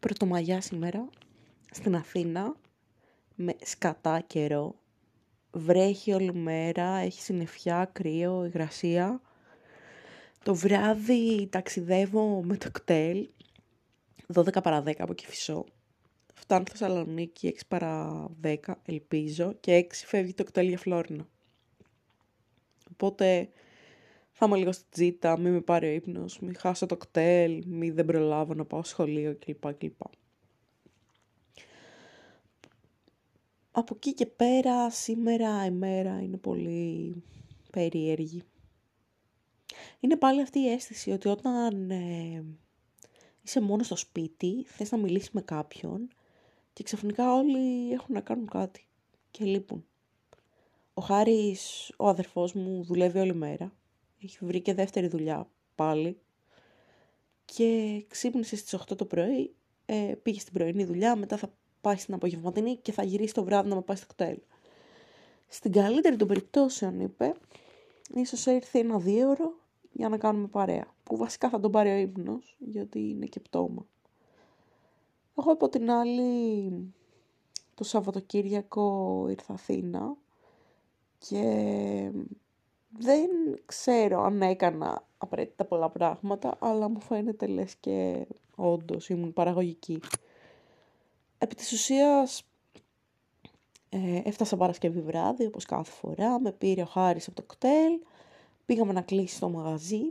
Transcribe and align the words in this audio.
Πρωτομαγιά 0.00 0.60
σήμερα 0.60 1.08
στην 1.70 1.96
Αθήνα 1.96 2.56
με 3.34 3.56
σκατά 3.62 4.20
καιρό. 4.20 4.74
Βρέχει 5.52 6.12
όλη 6.12 6.34
μέρα, 6.34 6.96
έχει 6.96 7.20
συννεφιά, 7.20 7.90
κρύο, 7.92 8.44
υγρασία. 8.44 9.20
Το 10.42 10.54
βράδυ 10.54 11.46
ταξιδεύω 11.46 12.42
με 12.42 12.56
το 12.56 12.70
κτέλ, 12.70 13.28
12 14.34 14.62
παρα 14.62 14.82
10 14.86 14.92
από 14.98 15.14
Κηφισό. 15.14 15.64
Φτάνω 16.34 16.64
στη 16.66 16.76
Θεσσαλονίκη 16.76 17.54
6 17.58 17.60
παρα 17.68 18.26
10, 18.42 18.56
ελπίζω, 18.84 19.52
και 19.60 19.86
6 19.90 19.92
φεύγει 19.92 20.34
το 20.34 20.44
κτέλ 20.44 20.68
για 20.68 20.78
Φλόρινα. 20.78 21.28
Οπότε 22.92 23.48
θα 24.40 24.48
είμαι 24.48 24.58
λίγο 24.58 24.72
στη 24.72 24.84
τζίτα, 24.90 25.38
μη 25.38 25.50
με 25.50 25.60
πάρει 25.60 25.88
ο 25.88 25.90
ύπνος, 25.90 26.38
μη 26.38 26.54
χάσω 26.54 26.86
το 26.86 26.96
κτέλ, 26.96 27.64
μη 27.66 27.90
δεν 27.90 28.04
προλάβω 28.04 28.54
να 28.54 28.64
πάω 28.64 28.82
σχολείο 28.82 29.36
κλπ. 29.38 29.74
κλπ. 29.74 30.00
Από 33.70 33.94
εκεί 33.96 34.14
και 34.14 34.26
πέρα, 34.26 34.90
σήμερα 34.90 35.64
η 35.64 35.70
μέρα 35.70 36.22
είναι 36.22 36.36
πολύ 36.36 37.14
περίεργη. 37.70 38.42
Είναι 40.00 40.16
πάλι 40.16 40.40
αυτή 40.40 40.58
η 40.58 40.70
αίσθηση 40.70 41.10
ότι 41.10 41.28
όταν 41.28 41.90
ε, 41.90 42.44
είσαι 43.42 43.60
μόνος 43.60 43.86
στο 43.86 43.96
σπίτι, 43.96 44.64
θες 44.66 44.90
να 44.90 44.98
μιλήσεις 44.98 45.30
με 45.30 45.40
κάποιον 45.40 46.08
και 46.72 46.82
ξαφνικά 46.82 47.34
όλοι 47.34 47.92
έχουν 47.92 48.14
να 48.14 48.20
κάνουν 48.20 48.46
κάτι 48.46 48.86
και 49.30 49.44
λείπουν. 49.44 49.84
Ο 50.94 51.02
Χάρης, 51.02 51.92
ο 51.96 52.08
αδερφός 52.08 52.52
μου, 52.52 52.84
δουλεύει 52.84 53.18
όλη 53.18 53.34
μέρα. 53.34 53.72
Έχει 54.22 54.38
βρει 54.40 54.60
και 54.60 54.74
δεύτερη 54.74 55.06
δουλειά 55.06 55.48
πάλι. 55.74 56.18
Και 57.44 58.04
ξύπνησε 58.08 58.56
στις 58.56 58.74
8 58.74 58.96
το 58.96 59.04
πρωί, 59.04 59.54
ε, 59.86 60.14
πήγε 60.22 60.40
στην 60.40 60.52
πρωινή 60.52 60.84
δουλειά, 60.84 61.16
μετά 61.16 61.36
θα 61.36 61.52
πάει 61.80 61.96
στην 61.96 62.14
απογευματινή 62.14 62.76
και 62.76 62.92
θα 62.92 63.02
γυρίσει 63.02 63.34
το 63.34 63.44
βράδυ 63.44 63.68
να 63.68 63.74
με 63.74 63.82
πάει 63.82 63.96
στο 63.96 64.06
κτέλ. 64.06 64.38
Στην 65.48 65.72
καλύτερη 65.72 66.16
των 66.16 66.28
περιπτώσεων, 66.28 67.00
είπε, 67.00 67.34
ίσως 68.14 68.46
έρθει 68.46 68.78
ένα 68.78 68.98
δίωρο 68.98 69.54
για 69.92 70.08
να 70.08 70.18
κάνουμε 70.18 70.46
παρέα. 70.46 70.94
Που 71.02 71.16
βασικά 71.16 71.48
θα 71.48 71.60
τον 71.60 71.70
πάρει 71.70 71.90
ο 71.90 71.96
ύπνος, 71.96 72.56
γιατί 72.58 72.98
είναι 72.98 73.26
και 73.26 73.40
πτώμα. 73.40 73.86
Εγώ 75.38 75.52
από 75.52 75.68
την 75.68 75.90
άλλη, 75.90 76.72
το 77.74 77.84
Σαββατοκύριακο 77.84 79.26
ήρθα 79.30 79.52
Αθήνα 79.52 80.16
και 81.18 82.12
δεν 82.98 83.30
ξέρω 83.66 84.22
αν 84.22 84.42
έκανα 84.42 85.04
απαραίτητα 85.18 85.64
πολλά 85.64 85.88
πράγματα, 85.90 86.56
αλλά 86.58 86.88
μου 86.88 87.00
φαίνεται 87.00 87.46
λες 87.46 87.74
και 87.74 88.26
όντως 88.54 89.08
ήμουν 89.08 89.32
παραγωγική. 89.32 90.00
Επί 91.38 91.54
της 91.54 91.72
ουσίας 91.72 92.44
ε, 93.88 94.20
έφτασα 94.24 94.56
Παρασκευή 94.56 95.00
βράδυ, 95.00 95.46
όπως 95.46 95.64
κάθε 95.64 95.90
φορά, 95.90 96.40
με 96.40 96.52
πήρε 96.52 96.82
ο 96.82 96.86
Χάρης 96.86 97.26
από 97.26 97.36
το 97.36 97.42
κτέλ, 97.42 98.00
πήγαμε 98.66 98.92
να 98.92 99.00
κλείσει 99.00 99.40
το 99.40 99.48
μαγαζί, 99.48 100.02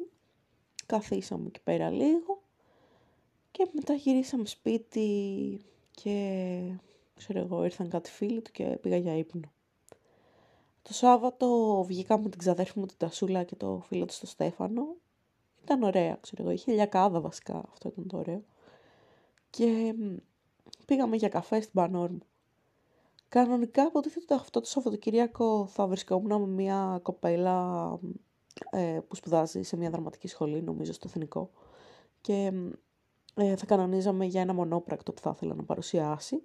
καθίσαμε 0.85 1.47
εκεί 1.47 1.61
πέρα 1.61 1.89
λίγο 1.89 2.41
και 3.51 3.67
μετά 3.71 3.93
γυρίσαμε 3.93 4.45
σπίτι 4.45 5.61
και 5.91 6.59
ξέρω 7.15 7.39
εγώ 7.39 7.63
ήρθαν 7.63 7.89
κάτι 7.89 8.09
φίλοι 8.09 8.41
του 8.41 8.51
και 8.51 8.63
πήγα 8.63 8.97
για 8.97 9.17
ύπνο. 9.17 9.51
Το 10.89 10.95
Σάββατο 10.95 11.83
βγήκαμε 11.87 12.23
με 12.23 12.29
την 12.29 12.39
ξαδέρφη 12.39 12.79
μου 12.79 12.85
την 12.85 12.97
Τασούλα 12.97 13.43
και 13.43 13.55
το 13.55 13.81
φίλο 13.85 14.05
του 14.05 14.13
στο 14.13 14.25
Στέφανο. 14.25 14.95
Ήταν 15.63 15.83
ωραία, 15.83 16.17
ξέρω 16.21 16.43
εγώ. 16.43 16.51
Είχε 16.51 16.71
λιακάδα 16.71 17.21
βασικά, 17.21 17.63
αυτό 17.71 17.89
ήταν 17.89 18.07
το 18.07 18.17
ωραίο. 18.17 18.43
Και 19.49 19.93
πήγαμε 20.85 21.15
για 21.15 21.29
καφέ 21.29 21.61
στην 21.61 21.73
Πανόρμου. 21.73 22.19
Κανονικά 23.29 23.83
υποτίθεται 23.83 24.33
αυτό 24.33 24.59
το 24.59 24.67
Σαββατοκυριακό 24.67 25.65
θα 25.65 25.87
βρισκόμουν 25.87 26.41
με 26.41 26.47
μια 26.47 26.99
κοπέλα 27.03 27.89
ε, 28.69 28.99
που 29.07 29.15
σπουδάζει 29.15 29.61
σε 29.61 29.77
μια 29.77 29.89
δραματική 29.89 30.27
σχολή, 30.27 30.61
νομίζω 30.61 30.93
στο 30.93 31.07
Εθνικό. 31.09 31.51
Και 32.21 32.51
ε, 33.35 33.55
θα 33.55 33.65
κανονίζαμε 33.65 34.25
για 34.25 34.41
ένα 34.41 34.53
μονόπρακτο 34.53 35.11
που 35.13 35.21
θα 35.21 35.31
ήθελα 35.35 35.55
να 35.55 35.63
παρουσιάσει. 35.63 36.43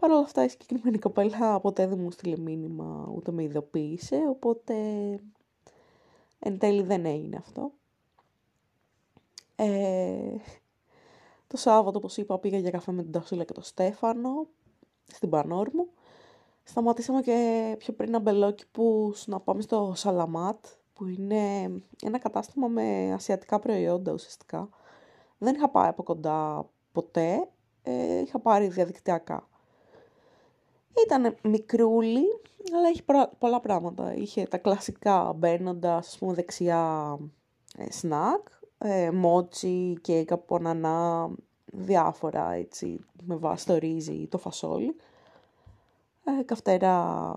Παρ' 0.00 0.10
όλα 0.10 0.20
αυτά 0.20 0.44
η 0.44 0.48
συγκεκριμένη 0.48 0.98
κοπέλα 0.98 1.60
ποτέ 1.60 1.86
δεν 1.86 1.98
μου 1.98 2.10
στείλε 2.10 2.38
μήνυμα 2.38 3.12
ούτε 3.14 3.32
με 3.32 3.42
ειδοποίησε, 3.42 4.24
οπότε 4.28 4.74
εν 6.38 6.58
τέλει 6.58 6.82
δεν 6.82 7.06
έγινε 7.06 7.36
αυτό. 7.36 7.72
Ε, 9.56 10.36
το 11.46 11.56
Σάββατο, 11.56 11.98
όπως 11.98 12.16
είπα, 12.16 12.38
πήγα 12.38 12.58
για 12.58 12.70
καφέ 12.70 12.92
με 12.92 13.02
την 13.02 13.12
Τασούλα 13.12 13.44
και 13.44 13.52
τον 13.52 13.62
Στέφανο 13.62 14.46
στην 15.06 15.30
Πανόρμου. 15.30 15.88
Σταματήσαμε 16.62 17.22
και 17.22 17.74
πιο 17.78 17.92
πριν 17.92 18.14
αμπελόκηπου 18.14 19.14
να 19.26 19.40
πάμε 19.40 19.62
στο 19.62 19.92
Σαλαμάτ, 19.96 20.66
που 20.92 21.06
είναι 21.06 21.62
ένα 22.02 22.18
κατάστημα 22.18 22.68
με 22.68 23.12
ασιατικά 23.12 23.58
προϊόντα 23.58 24.12
ουσιαστικά. 24.12 24.68
Δεν 25.38 25.54
είχα 25.54 25.68
πάει 25.68 25.88
από 25.88 26.02
κοντά 26.02 26.68
ποτέ, 26.92 27.48
ε, 27.82 28.20
είχα 28.20 28.38
πάρει 28.38 28.68
διαδικτυακά. 28.68 29.47
Ήταν 31.04 31.36
μικρούλι, 31.42 32.24
αλλά 32.74 32.88
είχε 32.92 33.02
πολλά 33.38 33.60
πράγματα. 33.60 34.14
Είχε 34.14 34.42
τα 34.42 34.58
κλασικά 34.58 35.32
μπαίνοντας, 35.32 36.06
ας 36.06 36.18
πούμε, 36.18 36.32
δεξιά 36.32 37.16
ε, 37.76 37.92
σνακ, 37.92 38.48
ε, 38.78 39.10
μότσι 39.10 39.98
και 40.00 40.24
καπονανά, 40.24 41.30
διάφορα 41.72 42.52
έτσι, 42.52 43.00
με 43.22 43.36
βάση 43.36 43.66
το 43.66 43.78
ρύζι 43.78 44.12
ή 44.12 44.26
το 44.26 44.38
φασόλι. 44.38 44.96
Ε, 46.24 46.42
καυτερά 46.42 47.34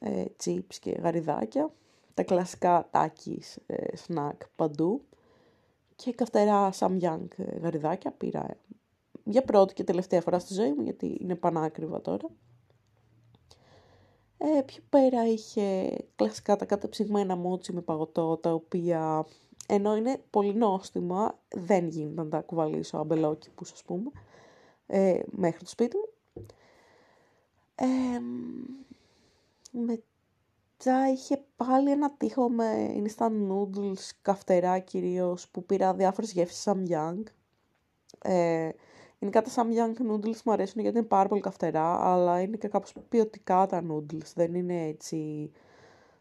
ε, 0.00 0.24
chips 0.44 0.74
και 0.80 0.90
γαριδάκια. 0.90 1.70
Τα 2.14 2.22
κλασικά 2.22 2.88
τάκις, 2.90 3.58
ε, 3.66 3.96
σνακ 3.96 4.42
παντού. 4.56 5.02
Και 5.96 6.12
καυτερά 6.12 6.72
σαμιάνκ 6.72 7.32
ε, 7.36 7.58
γαριδάκια 7.58 8.10
πήρα 8.10 8.56
για 9.24 9.42
πρώτη 9.42 9.74
και 9.74 9.84
τελευταία 9.84 10.20
φορά 10.20 10.38
στη 10.38 10.54
ζωή 10.54 10.72
μου, 10.72 10.82
γιατί 10.82 11.18
είναι 11.20 11.34
πανάκριβα 11.34 12.00
τώρα. 12.00 12.26
Ε, 14.44 14.62
πιο 14.62 14.82
πέρα 14.88 15.26
είχε 15.26 15.96
κλασικά 16.16 16.56
τα 16.56 16.64
κατεψυγμένα 16.64 17.36
μότσι 17.36 17.72
με 17.72 17.80
παγωτό, 17.80 18.36
τα 18.36 18.52
οποία 18.52 19.26
ενώ 19.66 19.96
είναι 19.96 20.22
πολύ 20.30 20.54
νόστιμα, 20.54 21.38
δεν 21.48 21.88
γίνεται 21.88 22.22
να 22.22 22.28
τα 22.28 22.40
κουβαλήσω 22.40 22.98
αμπελόκηπους 22.98 23.72
ας 23.72 23.82
πούμε, 23.82 24.10
ε, 24.86 25.20
μέχρι 25.30 25.58
το 25.58 25.68
σπίτι 25.68 25.96
μου. 25.96 26.08
Ε, 27.74 28.20
μετά 29.70 31.10
είχε 31.12 31.42
πάλι 31.56 31.90
ένα 31.90 32.10
τείχο 32.10 32.48
με 32.48 32.94
instant 32.94 33.50
noodles, 33.50 34.10
καυτερά 34.22 34.78
κυρίως, 34.78 35.48
που 35.48 35.64
πήρα 35.64 35.94
διάφορες 35.94 36.32
γεύσεις 36.32 36.60
σαν 36.60 36.86
young. 36.88 37.22
Ε, 38.22 38.68
Γενικά 39.22 39.42
τα 39.42 39.50
Samyang 39.54 40.10
noodles 40.10 40.42
μου 40.44 40.52
αρέσουν 40.52 40.80
γιατί 40.80 40.98
είναι 40.98 41.06
πάρα 41.06 41.28
πολύ 41.28 41.40
καυτερά, 41.40 42.12
αλλά 42.12 42.40
είναι 42.40 42.56
και 42.56 42.68
κάπως 42.68 42.94
ποιοτικά 43.08 43.66
τα 43.66 43.84
noodles. 43.90 44.32
Δεν 44.34 44.54
είναι 44.54 44.86
έτσι 44.86 45.50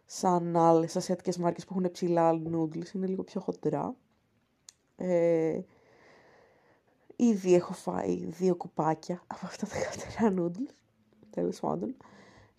σαν 0.06 0.57
άλλες 0.57 0.95
ασιατικές 0.95 1.38
μάρκες 1.38 1.66
που 1.66 1.73
έχουν 1.78 1.91
ψηλά 1.91 2.31
noodles, 2.31 2.94
είναι 2.94 3.07
λίγο 3.07 3.23
πιο 3.23 3.41
χοντρά. 3.41 3.95
Ε, 4.95 5.59
ήδη 7.16 7.53
έχω 7.53 7.73
φάει 7.73 8.25
δύο 8.25 8.56
κουπάκια 8.56 9.23
από 9.28 9.45
αυτά 9.45 9.67
τα 9.67 9.75
καυτερά 9.84 10.34
noodles, 10.38 10.73
τέλος 11.29 11.59
πάντων. 11.59 11.95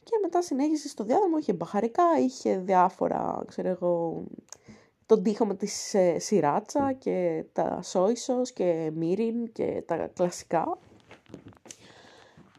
Και 0.02 0.18
μετά 0.22 0.42
συνέχισε 0.42 0.88
στο 0.88 1.04
διάδρομο, 1.04 1.38
είχε 1.38 1.52
μπαχαρικά, 1.52 2.04
είχε 2.18 2.58
διάφορα, 2.58 3.44
ξέρω 3.46 3.68
εγώ, 3.68 4.24
τον 5.12 5.22
τοίχο 5.22 5.46
με 5.46 5.54
της 5.54 5.94
ε, 5.94 6.18
σιράτσα 6.18 6.92
και 6.92 7.44
τα 7.52 7.82
σόισος 7.82 8.52
και 8.52 8.92
μύριν 8.94 9.52
και 9.52 9.82
τα 9.86 9.96
κλασικά. 10.06 10.78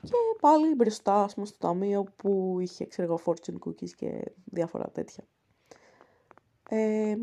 Και 0.01 0.13
πάλι 0.39 0.75
μπροστά 0.75 1.29
πούμε, 1.33 1.45
στο 1.45 1.57
ταμείο 1.57 2.05
που 2.15 2.57
είχε 2.59 2.85
ξέρω 2.85 3.07
εγώ 3.07 3.21
fortune 3.25 3.67
cookies 3.67 3.89
και 3.89 4.31
διάφορα 4.45 4.89
τέτοια. 4.89 5.23
Ε, 6.69 7.15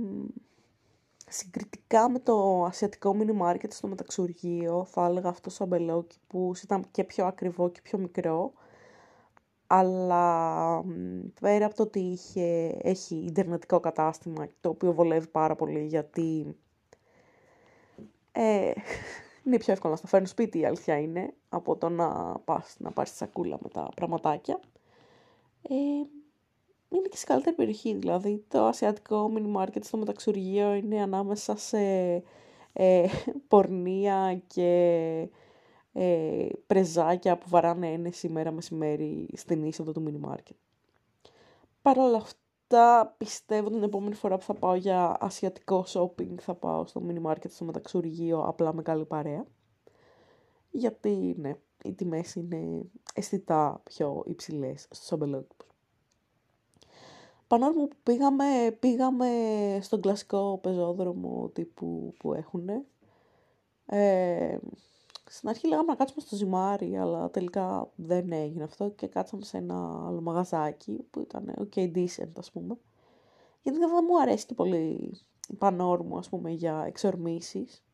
συγκριτικά 1.29 2.11
με 2.11 2.19
το 2.19 2.65
ασιατικό 2.65 3.17
mini 3.19 3.43
market 3.43 3.71
στο 3.71 3.89
μεταξουργείο 3.89 4.85
θα 4.85 5.07
έλεγα 5.07 5.29
αυτό 5.29 5.51
σαν 5.51 5.69
μπελόκι 5.69 6.19
που 6.27 6.53
ήταν 6.63 6.85
και 6.91 7.05
πιο 7.05 7.27
ακριβό 7.27 7.69
και 7.69 7.81
πιο 7.83 7.99
μικρό 7.99 8.53
αλλά 9.73 10.85
πέρα 11.41 11.67
από 11.67 11.75
το 11.75 11.83
ότι 11.83 11.99
είχε, 11.99 12.77
έχει 12.83 13.15
ιντερνετικό 13.17 13.81
κατάστημα, 13.81 14.49
το 14.61 14.69
οποίο 14.69 14.93
βολεύει 14.93 15.27
πάρα 15.27 15.55
πολύ 15.55 15.87
γιατί 15.87 16.57
ε, 18.33 18.73
είναι 19.45 19.57
πιο 19.59 19.73
εύκολο 19.73 19.93
να 19.93 19.99
στο 19.99 20.07
φέρνω 20.07 20.27
σπίτι 20.27 20.59
η 20.59 20.65
αλήθεια 20.65 20.99
είναι, 20.99 21.35
από 21.49 21.77
το 21.77 21.89
να 21.89 22.39
πας 22.45 22.77
να 22.79 22.91
πάρεις 22.91 23.11
τη 23.11 23.17
σακούλα 23.17 23.59
με 23.63 23.69
τα 23.69 23.89
πραγματάκια. 23.95 24.61
Ε, 25.63 25.75
είναι 26.89 27.09
και 27.11 27.17
σε 27.17 27.27
καλύτερη 27.27 27.57
περιοχή, 27.57 27.95
δηλαδή 27.95 28.45
το 28.49 28.65
ασιατικό 28.65 29.33
mini 29.37 29.63
market 29.63 29.85
στο 29.85 29.97
μεταξουργείο 29.97 30.75
είναι 30.75 31.01
ανάμεσα 31.03 31.57
σε 31.57 31.79
ε, 32.73 33.07
πορνεία 33.49 34.43
και 34.47 35.29
ε, 35.93 36.47
πρεζάκια 36.67 37.39
που 37.39 37.49
βαράνε 37.49 37.93
ένεση 37.93 38.19
σήμερα 38.19 38.51
μεσημέρι 38.51 39.29
στην 39.37 39.65
είσοδο 39.65 39.93
του 39.93 40.03
μίνι 40.03 40.19
μάρκετ. 40.19 40.57
Παρ' 41.83 41.99
όλα 41.99 42.17
αυτά, 42.17 43.15
πιστεύω 43.19 43.71
την 43.71 43.83
επόμενη 43.83 44.15
φορά 44.15 44.37
που 44.37 44.45
θα 44.45 44.55
πάω 44.55 44.75
για 44.75 45.17
ασιατικό 45.21 45.85
shopping 45.89 46.35
θα 46.41 46.55
πάω 46.55 46.87
στο 46.87 47.01
μίνι 47.01 47.21
μάρκετ 47.21 47.53
στο 47.53 47.65
μεταξουργείο 47.65 48.41
απλά 48.41 48.75
με 48.75 48.83
καλή 48.83 49.05
παρέα. 49.05 49.45
Γιατί, 50.71 51.35
ναι, 51.39 51.55
οι 51.85 51.93
τιμές 51.93 52.35
είναι 52.35 52.83
αισθητά 53.15 53.81
πιο 53.83 54.23
υψηλές 54.27 54.87
στους 54.91 55.13
αμπελόκηπους. 55.13 55.69
Πανόρμου 57.47 57.89
που 57.89 57.97
πήγαμε, 58.03 58.77
πήγαμε 58.79 59.29
στον 59.81 60.01
κλασικό 60.01 60.59
πεζόδρομο 60.63 61.49
τύπου 61.49 62.15
που 62.19 62.35
έχουν. 62.35 62.69
Ε, 63.87 64.59
στην 65.33 65.49
αρχή 65.49 65.69
λέγαμε 65.69 65.87
να 65.87 65.95
κάτσουμε 65.95 66.21
στο 66.21 66.37
ζυμάρι, 66.37 66.99
αλλά 66.99 67.31
τελικά 67.31 67.91
δεν 67.95 68.33
έγινε 68.33 68.63
αυτό 68.65 68.89
και 68.89 69.07
κάτσαμε 69.07 69.45
σε 69.45 69.57
ένα 69.57 70.05
άλλο 70.07 70.21
μαγαζάκι 70.21 71.07
που 71.11 71.21
ήταν 71.21 71.55
ok 71.59 71.97
decent 71.97 72.33
ας 72.39 72.51
πούμε. 72.51 72.79
Γιατί 73.63 73.79
δεν 73.79 73.89
μου 74.09 74.21
αρέσει 74.21 74.47
και 74.47 74.55
πολύ 74.55 75.13
η 75.49 75.55
πανόρμου 75.55 76.19
ας 76.19 76.29
πούμε 76.29 76.51
για 76.51 76.85
εξορμήσεις. 76.87 77.85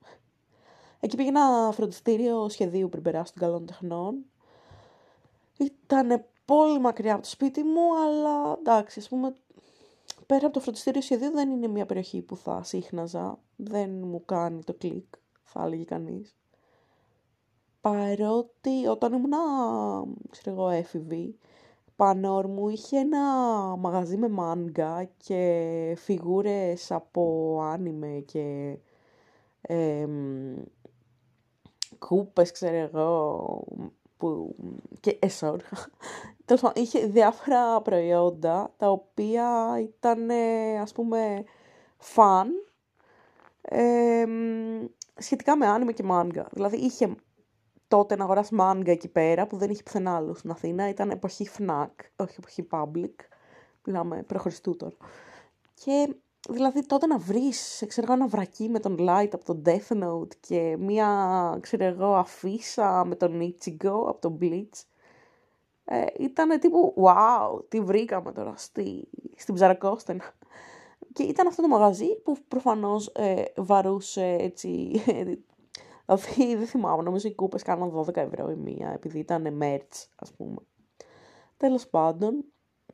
Εκεί 1.01 1.17
πήγαινα 1.17 1.71
φροντιστήριο 1.73 2.49
σχεδίου 2.49 2.89
πριν 2.89 3.03
περάσω 3.03 3.33
των 3.33 3.43
καλών 3.43 3.67
τεχνών. 3.67 4.25
Ήταν 5.59 6.25
πολύ 6.45 6.81
μακριά 6.81 7.13
από 7.13 7.23
το 7.23 7.29
σπίτι 7.29 7.63
μου, 7.63 7.99
αλλά 8.05 8.57
εντάξει, 8.59 8.99
ας 8.99 9.09
πούμε, 9.09 9.35
πέρα 10.27 10.45
από 10.45 10.55
το 10.55 10.61
φροντιστήριο 10.61 11.01
σχεδίου 11.01 11.31
δεν 11.31 11.51
είναι 11.51 11.69
μια 11.69 11.87
περιοχή 11.87 12.23
που 12.23 12.37
θα 12.37 12.63
σύχναζα. 12.63 13.39
Δεν 13.57 13.91
μου 13.91 14.25
κάνει 14.25 14.65
το 14.65 14.75
κλικ, 14.75 15.15
θα 15.43 15.63
έλεγε 15.65 15.85
κανείς. 15.85 16.37
Παρότι 17.87 18.87
όταν 18.91 19.13
ήμουν, 19.13 19.33
ξέρω 20.31 20.57
εγώ, 20.57 20.69
έφηβη, 20.69 21.39
πανόρ 21.97 22.47
μου 22.47 22.69
είχε 22.69 22.99
ένα 22.99 23.21
μαγαζί 23.77 24.17
με 24.17 24.29
μάγκα 24.29 25.09
και 25.17 25.95
φιγούρες 25.99 26.91
από 26.91 27.59
άνιμε 27.63 28.23
και 28.27 28.79
ε, 29.61 30.07
κούπες, 31.99 32.53
ξέρω 32.53 32.77
εγώ, 32.77 33.65
που... 34.17 34.57
και 35.01 35.19
εσόργα. 35.21 35.69
Τέλος 36.45 36.63
πάντων, 36.63 36.83
είχε 36.83 37.07
διάφορα 37.07 37.81
προϊόντα 37.83 38.75
τα 38.77 38.91
οποία 38.91 39.79
ήταν, 39.81 40.31
ας 40.81 40.93
πούμε, 40.93 41.45
φαν 41.97 42.49
σχετικά 45.17 45.57
με 45.57 45.67
άνιμε 45.67 45.93
και 45.93 46.03
μάγκα. 46.03 46.49
Δηλαδή 46.53 46.77
είχε 46.77 47.17
τότε 47.89 48.17
να 48.17 48.25
αγοράσει 48.25 48.55
μάγκα 48.55 48.93
εκεί 48.93 49.09
πέρα 49.09 49.47
που 49.47 49.57
δεν 49.57 49.71
είχε 49.71 49.83
πουθενά 49.83 50.17
άλλο 50.17 50.35
στην 50.35 50.51
Αθήνα. 50.51 50.89
Ήταν 50.89 51.11
εποχή 51.11 51.49
FNAC, 51.59 51.87
όχι 52.17 52.35
εποχή 52.39 52.67
Public. 52.71 53.15
Μιλάμε 53.85 54.23
προχωριστού 54.23 54.77
τώρα. 54.77 54.97
Και 55.75 56.15
δηλαδή 56.49 56.87
τότε 56.87 57.07
να 57.07 57.19
βρεις, 57.19 57.85
ξέρω 57.87 58.13
ένα 58.13 58.27
βρακί 58.27 58.69
με 58.69 58.79
τον 58.79 58.97
Light 59.01 59.29
από 59.33 59.45
τον 59.45 59.63
Death 59.67 60.05
Note 60.05 60.37
και 60.41 60.77
μία, 60.79 61.59
ξέρω 61.61 61.85
εγώ, 61.85 62.15
αφίσα 62.15 63.05
με 63.05 63.15
τον 63.15 63.41
Ichigo 63.41 64.05
από 64.09 64.19
τον 64.21 64.39
Bleach. 64.41 64.83
Ε, 65.85 66.05
ήταν 66.19 66.61
τύπου, 66.61 66.95
wow, 66.97 67.69
τι 67.69 67.81
βρήκαμε 67.81 68.33
τώρα 68.33 68.55
στη, 68.57 69.09
στην 69.37 69.55
Ψαρακόστενα. 69.55 70.35
Και 71.13 71.23
ήταν 71.23 71.47
αυτό 71.47 71.63
το 71.63 71.69
μαγαζί 71.69 72.21
που 72.21 72.37
προφανώς 72.49 73.07
ε, 73.15 73.45
βαρούσε 73.57 74.37
έτσι, 74.41 75.03
δηλαδή 76.07 76.55
δεν 76.57 76.67
θυμάμαι, 76.67 77.03
νομίζω 77.03 77.29
οι 77.29 77.35
κούπες 77.35 77.63
κάναν 77.63 77.93
12 77.95 78.17
ευρώ 78.17 78.51
η 78.51 78.57
μία, 78.57 78.91
επειδή 78.93 79.19
ήταν 79.19 79.59
merch, 79.63 80.07
ας 80.17 80.33
πούμε. 80.33 80.57
Τέλος 81.57 81.89
πάντων, 81.89 82.45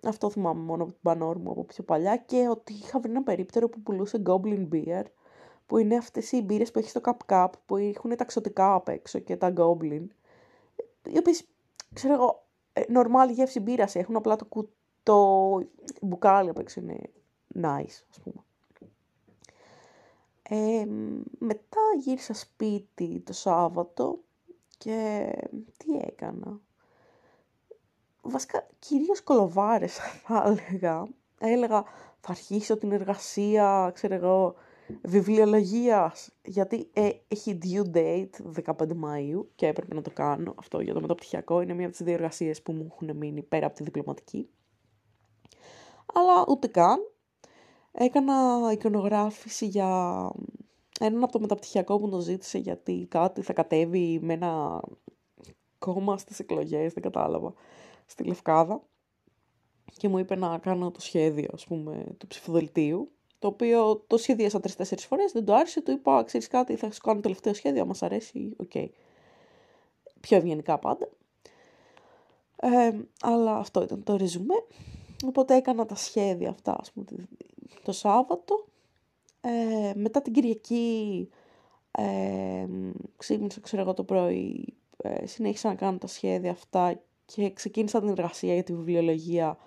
αυτό 0.03 0.31
θυμάμαι 0.31 0.61
μόνο 0.61 0.83
από 0.83 0.93
την 0.93 1.03
πανόρ 1.03 1.39
μου 1.39 1.51
από 1.51 1.65
πιο 1.65 1.85
παλιά 1.85 2.17
και 2.17 2.49
ότι 2.49 2.73
είχα 2.73 3.01
βρει 3.01 3.11
ένα 3.11 3.23
περίπτερο 3.23 3.69
που 3.69 3.81
πουλούσε 3.83 4.23
Goblin 4.27 4.69
Beer 4.73 5.03
που 5.67 5.79
είναι 5.79 5.97
αυτές 5.97 6.33
οι 6.33 6.43
μπύρες 6.43 6.71
που 6.71 6.79
έχει 6.79 6.89
στο 6.89 7.01
Cup 7.05 7.17
Cup 7.27 7.49
που 7.67 7.77
έχουν 7.77 8.17
τα 8.17 8.25
ξωτικά 8.25 8.75
απ' 8.75 8.89
έξω 8.89 9.19
και 9.19 9.37
τα 9.37 9.53
Goblin 9.57 10.07
οι 11.03 11.19
οποίες, 11.19 11.49
ξέρω 11.93 12.15
εγώ, 12.15 12.47
νορμάλ 12.89 13.31
γεύση 13.31 13.61
μπύρας 13.61 13.95
έχουν 13.95 14.17
απλά 14.17 14.37
το, 14.37 14.45
κου, 14.45 14.73
το 15.03 15.49
μπουκάλι 16.03 16.49
απ' 16.49 16.59
έξω 16.59 16.81
είναι 16.81 17.01
nice 17.55 18.03
ας 18.11 18.21
πούμε. 18.23 18.45
Ε, 20.55 20.85
μετά 21.39 21.81
γύρισα 21.99 22.35
σπίτι 22.35 23.23
το 23.27 23.33
Σάββατο 23.33 24.19
και 24.79 25.29
τι 25.77 25.97
έκανα 26.07 26.61
βασικά 28.23 28.67
κυρίως 28.79 29.23
κολοβάρες 29.23 29.97
θα 30.25 30.57
έλεγα. 30.71 31.09
Έλεγα 31.39 31.83
θα 32.21 32.31
αρχίσω 32.31 32.77
την 32.77 32.93
εργασία, 32.93 33.91
ξέρω 33.95 34.15
εγώ, 34.15 34.55
βιβλιολογίας, 35.03 36.31
γιατί 36.45 36.91
ε, 36.93 37.11
έχει 37.29 37.59
due 37.63 37.97
date 37.97 38.63
15 38.65 38.75
Μαΐου 38.75 39.45
και 39.55 39.67
έπρεπε 39.67 39.95
να 39.95 40.03
το 40.03 40.11
κάνω 40.11 40.55
αυτό 40.59 40.81
για 40.81 40.95
το 40.95 41.01
μεταπτυχιακό. 41.01 41.61
Είναι 41.61 41.75
μία 41.75 41.87
από 41.87 41.97
τις 41.97 42.05
δύο 42.05 42.15
εργασίες 42.15 42.63
που 42.63 42.73
μου 42.73 42.89
έχουν 42.91 43.17
μείνει 43.17 43.43
πέρα 43.43 43.67
από 43.67 43.75
τη 43.75 43.83
διπλωματική. 43.83 44.49
Αλλά 46.15 46.45
ούτε 46.49 46.67
καν. 46.67 47.12
Έκανα 47.93 48.71
εικονογράφηση 48.73 49.67
για 49.67 50.31
έναν 51.01 51.23
από 51.23 51.33
το 51.33 51.41
μεταπτυχιακό 51.41 51.99
που 51.99 52.07
μου 52.07 52.21
ζήτησε 52.21 52.59
γιατί 52.59 53.07
κάτι 53.11 53.43
θα 53.43 53.53
κατέβει 53.53 54.19
με 54.23 54.33
ένα 54.33 54.81
κόμμα 55.79 56.19
στις 56.19 56.39
εκλογές, 56.39 56.93
δεν 56.93 57.03
κατάλαβα 57.03 57.55
στη 58.07 58.25
Λευκάδα 58.25 58.83
και 59.97 60.09
μου 60.09 60.19
είπε 60.19 60.35
να 60.35 60.59
κάνω 60.59 60.91
το 60.91 61.01
σχέδιο, 61.01 61.49
ας 61.53 61.67
πούμε, 61.67 62.05
του 62.19 62.27
ψηφοδελτίου, 62.27 63.13
το 63.39 63.49
οποίο 63.49 64.05
το 64.07 64.17
σχεδίασα 64.17 64.61
τρεις-τέσσερις 64.61 65.07
φορές, 65.07 65.33
δεν 65.33 65.45
το 65.45 65.55
άρεσε, 65.55 65.83
του 65.83 65.91
είπα, 65.91 66.23
ξέρεις 66.25 66.47
κάτι, 66.47 66.77
θα 66.77 66.91
σου 66.91 67.01
κάνω 67.01 67.17
το 67.17 67.23
τελευταίο 67.23 67.55
σχέδιο, 67.55 67.81
αν 67.81 67.87
μας 67.87 68.03
αρέσει, 68.03 68.55
ok. 68.57 68.71
Okay. 68.75 68.89
Πιο 70.21 70.37
ευγενικά 70.37 70.79
πάντα. 70.79 71.09
Ε, 72.57 72.91
αλλά 73.21 73.57
αυτό 73.57 73.83
ήταν 73.83 74.03
το 74.03 74.17
ρεζουμέ. 74.17 74.65
Οπότε 75.27 75.55
έκανα 75.55 75.87
τα 75.87 75.95
σχέδια 75.95 76.51
αυτά, 76.51 76.77
ας 76.81 76.93
πούμε, 76.93 77.05
το 77.83 77.93
Σάββατο. 77.93 78.65
Ε, 79.41 79.93
μετά 79.95 80.23
την 80.23 80.33
Κυριακή 80.33 81.29
ε, 81.91 82.67
ξύπνησα, 83.17 83.61
ξέρω 83.61 83.83
εγώ, 83.83 83.95
το 83.95 84.05
πρωί, 84.05 84.75
ε, 84.97 85.27
συνέχισα 85.27 85.69
να 85.69 85.75
κάνω 85.75 85.99
τα 85.99 86.07
σχέδια 86.07 86.51
αυτά 86.51 87.01
και 87.25 87.53
ξεκίνησα 87.53 88.01
την 88.01 88.09
εργασία 88.09 88.55
για 88.55 88.63
τη 88.63 88.75
βιβλιολογία 88.75 89.59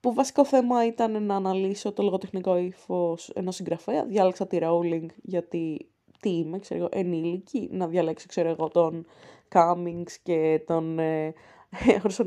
που 0.00 0.14
βασικό 0.14 0.44
θέμα 0.44 0.86
ήταν 0.86 1.22
να 1.22 1.36
αναλύσω 1.36 1.92
το 1.92 2.02
λογοτεχνικό 2.02 2.56
ύφος 2.56 3.28
ενός 3.28 3.54
συγγραφέα. 3.54 4.04
Διάλεξα 4.04 4.46
τη 4.46 4.58
Rowling 4.60 5.06
γιατί 5.22 5.88
τι 6.20 6.30
είμαι, 6.30 6.58
ξέρω 6.58 6.80
εγώ, 6.80 6.88
ενήλικη, 6.92 7.68
να 7.72 7.86
διαλέξω, 7.86 8.26
ξέρω 8.28 8.48
εγώ, 8.48 8.68
τον 8.68 9.06
Cummings 9.52 10.12
και 10.22 10.62
τον 10.66 10.98
ε, 10.98 11.34
Orson 12.04 12.26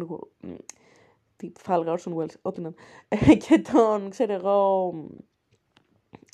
τι 1.49 1.61
θα 1.61 1.73
έλεγα, 1.73 1.97
Orson 1.97 2.15
Welles, 2.15 2.35
ό,τι 2.41 2.61
να 2.61 2.73
και 3.47 3.59
τον, 3.73 4.09
ξέρω 4.09 4.33
εγώ, 4.33 4.93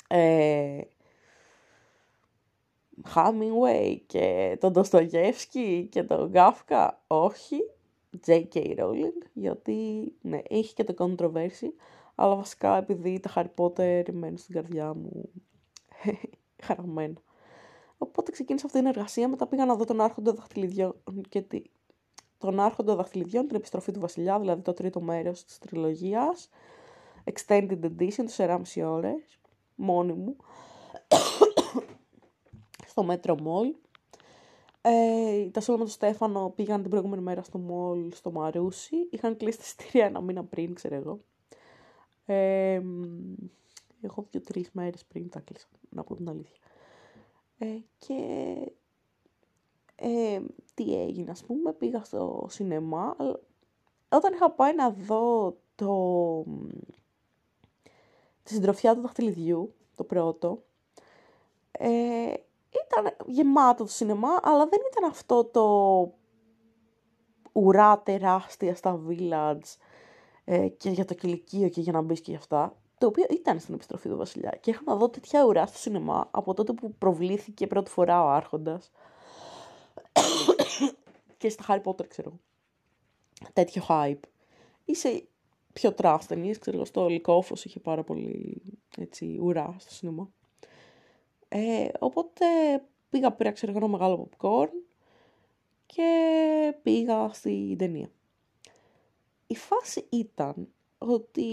ε, 0.08 0.80
Hemingway 3.14 3.96
και 4.06 4.56
τον 4.60 4.72
Dostoyevsky 4.74 5.86
και 5.90 6.02
τον 6.02 6.28
Γκάφκα, 6.28 7.02
όχι. 7.06 7.56
J.K. 8.26 8.78
Rowling, 8.78 9.26
γιατί 9.32 10.12
ναι, 10.20 10.40
έχει 10.48 10.74
και 10.74 10.84
το 10.84 10.94
controversy, 10.98 11.68
αλλά 12.14 12.36
βασικά 12.36 12.76
επειδή 12.76 13.20
τα 13.20 13.32
Harry 13.34 13.54
Potter 13.56 14.12
μένουν 14.12 14.38
στην 14.38 14.54
καρδιά 14.54 14.94
μου 14.94 15.30
χαραγμένα. 16.64 17.22
Οπότε 17.98 18.30
ξεκίνησα 18.30 18.66
αυτή 18.66 18.78
την 18.78 18.88
εργασία, 18.88 19.28
μετά 19.28 19.46
πήγα 19.46 19.64
να 19.64 19.76
δω 19.76 19.84
τον 19.84 20.00
Άρχοντα 20.00 20.32
Δαχτυλιδιών 20.32 20.94
και 21.28 21.42
τη... 21.42 21.62
τον 22.38 22.60
Άρχοντα 22.60 22.94
Δαχτυλιδιών, 22.94 23.46
την 23.46 23.56
επιστροφή 23.56 23.92
του 23.92 24.00
Βασιλιά, 24.00 24.38
δηλαδή 24.40 24.62
το 24.62 24.72
τρίτο 24.72 25.00
μέρος 25.00 25.44
της 25.44 25.58
τριλογίας, 25.58 26.48
Extended 27.24 27.80
Edition, 27.82 28.24
του 28.26 28.32
4,5 28.36 28.82
ώρες, 28.84 29.38
μόνη 29.74 30.12
μου, 30.12 30.36
στο 32.90 33.06
Metro 33.10 33.34
Mall. 33.34 33.74
Ε, 34.80 35.48
τα 35.50 35.60
σώμα 35.60 35.84
του 35.84 35.90
Στέφανο 35.90 36.52
πήγαν 36.56 36.80
την 36.80 36.90
προηγούμενη 36.90 37.22
μέρα 37.22 37.42
στο 37.42 37.58
μόλ 37.58 38.12
στο 38.12 38.30
Μαρούσι. 38.30 38.96
Είχαν 39.10 39.36
κλείσει 39.36 39.58
τη 39.58 39.64
στήρια 39.64 40.06
ένα 40.06 40.20
μήνα 40.20 40.44
πριν, 40.44 40.74
ξέρω 40.74 40.94
εγώ. 40.94 41.20
Ε, 42.26 42.80
εγώ 44.00 44.26
δύο-τρεις 44.30 44.70
μέρες 44.72 45.04
πριν 45.04 45.28
τα 45.28 45.40
κλείσα, 45.40 45.66
να 45.90 46.04
πω 46.04 46.14
την 46.14 46.28
αλήθεια. 46.28 46.60
Ε, 47.58 47.66
και 47.98 48.14
ε, 50.00 50.40
τι 50.74 51.00
έγινε, 51.02 51.30
ας 51.30 51.44
πούμε, 51.44 51.72
πήγα 51.72 52.04
στο 52.04 52.46
σινεμά. 52.48 53.16
Όταν 54.08 54.32
είχα 54.32 54.50
πάει 54.50 54.74
να 54.74 54.90
δω 54.90 55.56
το... 55.74 56.44
τη 58.42 58.52
συντροφιά 58.52 58.94
του 58.94 59.00
δαχτυλιδιού, 59.00 59.74
το 59.94 60.04
πρώτο, 60.04 60.62
ε, 61.70 62.32
ήταν 62.86 63.16
γεμάτο 63.26 63.84
το 63.84 63.90
σινεμά, 63.90 64.28
αλλά 64.42 64.66
δεν 64.66 64.80
ήταν 64.90 65.10
αυτό 65.10 65.44
το 65.44 65.64
ουρά 67.52 67.98
τεράστια 68.02 68.74
στα 68.74 69.00
village 69.08 69.76
ε, 70.44 70.68
και 70.68 70.90
για 70.90 71.04
το 71.04 71.14
κηλικείο 71.14 71.68
και 71.68 71.80
για 71.80 71.92
να 71.92 72.00
μπεις 72.00 72.20
και 72.20 72.30
για 72.30 72.38
αυτά. 72.38 72.76
Το 72.98 73.06
οποίο 73.06 73.24
ήταν 73.30 73.60
στην 73.60 73.74
επιστροφή 73.74 74.08
του 74.08 74.16
Βασιλιά. 74.16 74.50
Και 74.60 74.70
έχω 74.70 74.82
να 74.86 74.96
δω 74.96 75.08
τέτοια 75.08 75.44
ουρά 75.44 75.66
στο 75.66 75.78
σινεμά 75.78 76.28
από 76.30 76.54
τότε 76.54 76.72
που 76.72 76.94
προβλήθηκε 76.94 77.66
πρώτη 77.66 77.90
φορά 77.90 78.24
ο 78.24 78.28
Άρχοντας. 78.28 78.90
και 81.38 81.48
στα 81.48 81.64
Harry 81.68 81.82
Potter, 81.82 82.08
ξέρω. 82.08 82.38
Τέτοιο 83.52 83.82
hype. 83.88 84.20
Ή 84.84 84.97
σε 84.97 85.24
πιο 85.72 85.92
trash 85.92 86.26
ταινίες, 86.26 86.58
ξέρω, 86.58 86.84
στο 86.84 87.08
Λυκόφως 87.08 87.64
είχε 87.64 87.80
πάρα 87.80 88.02
πολύ 88.02 88.62
έτσι, 88.98 89.38
ουρά 89.40 89.76
στο 89.78 89.92
σινεμά. 89.92 90.30
Ε, 91.48 91.88
οπότε 91.98 92.44
πήγα, 93.10 93.32
πήρα 93.32 93.52
ξέρω 93.52 93.72
ένα 93.76 93.88
μεγάλο 93.88 94.28
popcorn 94.30 94.68
και 95.86 96.74
πήγα 96.82 97.30
στην 97.32 97.76
ταινία. 97.78 98.10
Η 99.46 99.56
φάση 99.56 100.06
ήταν 100.08 100.68
ότι 100.98 101.46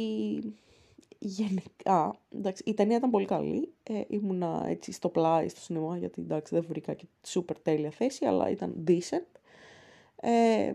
γενικά, 1.19 2.15
εντάξει, 2.29 2.63
η 2.65 2.74
ταινία 2.74 2.98
ήταν 2.98 3.10
πολύ 3.10 3.25
καλή, 3.25 3.74
ε, 3.84 4.01
ήμουνα 4.07 4.63
έτσι 4.67 4.91
στο 4.91 5.10
πλάι 5.10 5.50
στο 5.50 5.60
σινεμά 5.60 5.98
γιατί 5.98 6.22
εντάξει 6.22 6.55
δεν 6.55 6.65
βρήκα 6.67 6.93
και 6.93 7.05
super 7.27 7.55
τέλεια 7.62 7.91
θέση, 7.91 8.25
αλλά 8.25 8.50
ήταν 8.50 8.84
decent. 8.88 9.39
Ε, 10.15 10.74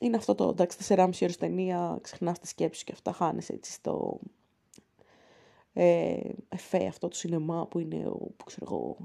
είναι 0.00 0.16
αυτό 0.16 0.34
το, 0.34 0.48
εντάξει, 0.48 0.78
4,5 0.88 1.10
ώρες 1.22 1.36
ταινία, 1.36 1.98
ξεχνάς 2.02 2.38
τη 2.38 2.46
σκέψη 2.46 2.84
και 2.84 2.92
αυτά, 2.92 3.12
χάνεσαι 3.12 3.52
έτσι 3.52 3.72
στο 3.72 4.20
ε, 5.72 6.20
εφέ 6.48 6.86
αυτό 6.86 7.08
το 7.08 7.16
σινεμά 7.16 7.66
που 7.66 7.78
είναι, 7.78 8.06
ο, 8.06 8.30
που 8.36 8.44
ξέρω 8.44 8.66
εγώ, 8.66 8.96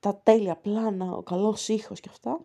τα 0.00 0.16
τέλεια 0.16 0.56
πλάνα, 0.56 1.12
ο 1.12 1.22
καλός 1.22 1.68
ήχος 1.68 2.00
και 2.00 2.08
αυτά. 2.10 2.40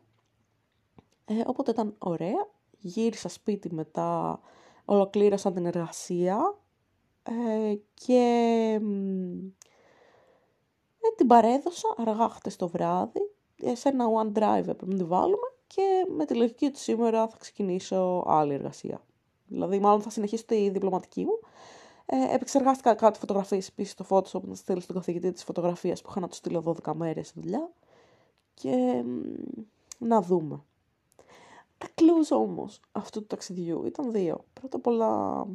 Ε, 1.26 1.42
οπότε 1.46 1.72
ήταν 1.72 1.96
ωραία. 1.98 2.48
Γύρισα 2.78 3.30
σπίτι 3.30 3.74
μετά, 3.74 4.40
ολοκλήρωσα 4.86 5.52
την 5.52 5.66
εργασία 5.66 6.38
ε, 6.38 6.69
και 7.94 8.80
ε, 11.00 11.16
την 11.16 11.28
παρέδωσα 11.28 11.96
αργά 11.98 12.30
χτες 12.30 12.56
το 12.56 12.68
βράδυ. 12.68 13.32
Ε, 13.64 13.76
σε 13.76 13.90
ένα 13.90 14.06
OneDrive 14.06 14.68
έπρεπε 14.68 14.86
να 14.86 14.96
τη 14.98 15.04
βάλουμε 15.04 15.54
και 15.68 16.06
με 16.08 16.26
τη 16.26 16.36
λογική 16.36 16.66
ότι 16.66 16.80
σήμερα 16.80 17.28
θα 17.28 17.38
ξεκινήσω 17.40 18.24
άλλη 18.28 18.54
εργασία. 18.54 19.02
Δηλαδή, 19.48 19.80
μάλλον 19.80 20.02
θα 20.02 20.10
συνεχίσω 20.10 20.46
τη 20.46 20.70
διπλωματική 20.70 21.26
μου. 21.26 21.40
Ε, 22.06 22.36
επεξεργάστηκα 22.36 22.94
κάτι 22.94 23.20
φωτογραφίες 23.20 23.68
επίσης 23.68 23.92
στο 23.92 24.06
Photoshop 24.10 24.42
να 24.42 24.56
στείλω 24.56 24.80
στον 24.80 24.96
καθηγητή 24.96 25.32
της 25.32 25.44
φωτογραφίας 25.44 26.02
που 26.02 26.08
είχα 26.10 26.20
να 26.20 26.28
του 26.28 26.36
στείλω 26.36 26.76
12 26.84 26.94
μέρες 26.94 27.32
δουλειά. 27.36 27.72
Και 28.54 29.04
να 29.98 30.22
δούμε. 30.22 30.64
Τα 31.78 31.88
κλούς 31.96 32.32
όμως 32.32 32.82
αυτού 32.92 33.20
του 33.20 33.28
ταξιδιού 33.28 33.86
ήταν 33.86 34.12
δύο. 34.12 34.46
Πρώτα 34.54 34.78
απ' 34.78 34.88
όλα 34.88 35.46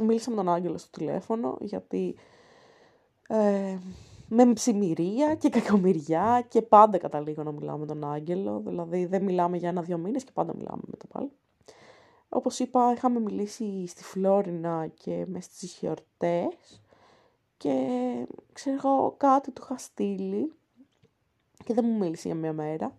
μίλησα 0.00 0.30
με 0.30 0.36
τον 0.36 0.48
Άγγελο 0.48 0.78
στο 0.78 0.90
τηλέφωνο 0.90 1.58
γιατί 1.60 2.14
ε, 3.28 3.78
με 4.28 4.52
ψημυρία 4.52 5.34
και 5.34 5.48
κακομοιριά 5.48 6.44
και 6.48 6.62
πάντα 6.62 6.98
καταλήγω 6.98 7.42
να 7.42 7.52
μιλάω 7.52 7.76
με 7.76 7.86
τον 7.86 8.04
Άγγελο. 8.04 8.62
Δηλαδή 8.64 9.06
δεν 9.06 9.22
μιλάμε 9.22 9.56
για 9.56 9.68
ένα-δύο 9.68 9.98
μήνες 9.98 10.24
και 10.24 10.30
πάντα 10.34 10.54
μιλάμε 10.56 10.82
με 10.86 10.96
το 10.96 11.06
πάλι. 11.12 11.30
Όπως 12.28 12.58
είπα, 12.58 12.92
είχαμε 12.92 13.20
μιλήσει 13.20 13.86
στη 13.86 14.04
Φλόρινα 14.04 14.86
και 14.86 15.24
μες 15.28 15.44
στις 15.44 15.72
χιορτές 15.72 16.82
και 17.56 17.76
ξέρω 18.52 18.76
εγώ 18.76 19.14
κάτι 19.16 19.50
του 19.50 19.62
είχα 19.64 19.78
στείλει 19.78 20.52
και 21.64 21.74
δεν 21.74 21.84
μου 21.86 21.98
μίλησε 21.98 22.28
για 22.28 22.36
μία 22.36 22.52
μέρα. 22.52 22.98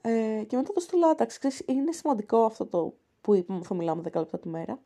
Ε, 0.00 0.44
και 0.46 0.56
μετά 0.56 0.72
το 0.72 0.80
στείλα, 0.80 1.10
εντάξει, 1.10 1.64
είναι 1.66 1.92
σημαντικό 1.92 2.44
αυτό 2.44 2.66
το 2.66 2.94
που 3.20 3.34
είπαμε 3.34 3.62
θα 3.62 3.74
μιλάμε 3.74 4.02
10 4.02 4.14
λεπτά 4.14 4.38
τη 4.38 4.48
μέρα, 4.48 4.80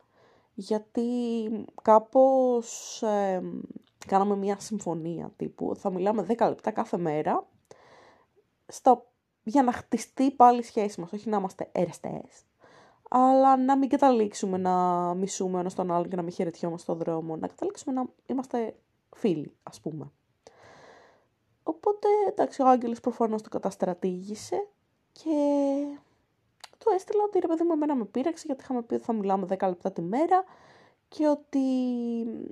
γιατί 0.53 0.91
κάπως 1.81 3.01
ε, 3.01 3.41
κάναμε 4.07 4.35
μια 4.35 4.59
συμφωνία 4.59 5.31
τύπου, 5.35 5.75
θα 5.75 5.91
μιλάμε 5.91 6.25
10 6.29 6.47
λεπτά 6.47 6.71
κάθε 6.71 6.97
μέρα, 6.97 7.47
στο, 8.67 9.05
για 9.43 9.63
να 9.63 9.71
χτιστεί 9.71 10.31
πάλι 10.31 10.59
η 10.59 10.63
σχέση 10.63 10.99
μας, 10.99 11.11
όχι 11.13 11.29
να 11.29 11.37
είμαστε 11.37 11.69
ερεστές, 11.71 12.45
αλλά 13.09 13.57
να 13.57 13.77
μην 13.77 13.89
καταλήξουμε 13.89 14.57
να 14.57 15.13
μισούμε 15.13 15.59
ένας 15.59 15.73
τον 15.73 15.91
άλλον 15.91 16.09
και 16.09 16.15
να 16.15 16.21
μην 16.21 16.31
χαιρετιόμαστε 16.31 16.83
στον 16.83 16.97
δρόμο, 16.97 17.35
να 17.35 17.47
καταλήξουμε 17.47 17.93
να 17.93 18.05
είμαστε 18.25 18.75
φίλοι, 19.15 19.55
ας 19.63 19.79
πούμε. 19.81 20.11
Οπότε, 21.63 22.07
εντάξει, 22.29 22.61
ο 22.61 22.67
Άγγελος 22.67 22.99
προφανώς 22.99 23.41
το 23.41 23.49
καταστρατήγησε 23.49 24.67
και 25.11 25.29
του 26.83 26.91
έστειλα 26.95 27.23
ότι 27.23 27.39
ρε 27.39 27.47
παιδί 27.47 27.63
μου 27.63 27.71
εμένα 27.71 27.95
με 27.95 28.05
πείραξε 28.05 28.43
γιατί 28.45 28.61
είχαμε 28.63 28.81
πει 28.81 28.93
ότι 28.93 29.03
θα 29.03 29.13
μιλάμε 29.13 29.47
10 29.49 29.67
λεπτά 29.67 29.91
τη 29.91 30.01
μέρα 30.01 30.43
και 31.07 31.27
ότι 31.27 31.59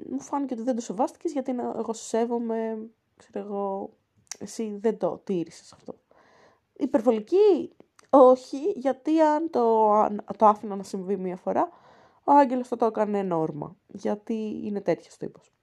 μου 0.10 0.20
φάνηκε 0.20 0.54
ότι 0.54 0.64
δεν 0.64 0.76
το 0.76 0.82
σεβάστηκες 0.82 1.32
γιατί 1.32 1.56
εγώ 1.78 1.94
σε 1.94 2.04
σέβομαι, 2.04 2.90
ξέρω 3.18 3.46
εγώ, 3.46 3.90
εσύ 4.40 4.78
δεν 4.82 4.98
το 4.98 5.22
τήρησες 5.24 5.74
αυτό. 5.74 5.96
Υπερβολική, 6.78 7.76
όχι, 8.10 8.58
γιατί 8.76 9.22
αν 9.22 9.50
το, 9.50 9.92
αν 9.92 10.26
το 10.38 10.46
άφηνα 10.46 10.76
να 10.76 10.84
συμβεί 10.84 11.18
μία 11.18 11.36
φορά, 11.36 11.70
ο 12.24 12.32
Άγγελος 12.32 12.68
θα 12.68 12.76
το 12.76 12.86
έκανε 12.86 13.24
νόρμα, 13.24 13.76
γιατί 13.88 14.62
είναι 14.64 14.82
τέτοιος 14.82 15.18
τύπος. 15.18 15.54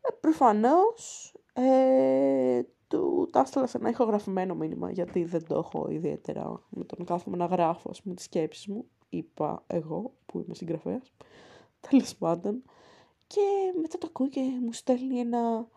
Ε, 0.00 0.14
προφανώς, 0.20 1.34
ε, 1.52 2.62
του 2.92 3.28
τα 3.30 3.40
έστειλα 3.40 3.66
σε 3.66 3.76
ένα 3.76 3.88
ηχογραφημένο 3.88 4.54
μήνυμα, 4.54 4.90
γιατί 4.90 5.24
δεν 5.24 5.46
το 5.46 5.58
έχω 5.58 5.86
ιδιαίτερα 5.90 6.62
με 6.68 6.84
τον 6.84 7.04
κάθομαι 7.04 7.36
να 7.36 7.44
γράφω, 7.46 7.90
ας 7.90 8.02
πούμε, 8.02 8.14
τις 8.14 8.24
σκέψεις 8.24 8.66
μου, 8.66 8.84
είπα 9.08 9.64
εγώ, 9.66 10.12
που 10.26 10.38
είμαι 10.38 10.54
συγγραφέας, 10.54 11.12
τέλος 11.80 12.16
πάντων. 12.16 12.62
Και 13.26 13.40
μετά 13.80 13.98
το 13.98 14.06
ακούει 14.10 14.28
και 14.28 14.40
μου 14.40 14.72
στέλνει 14.72 15.18
ένα... 15.18 15.68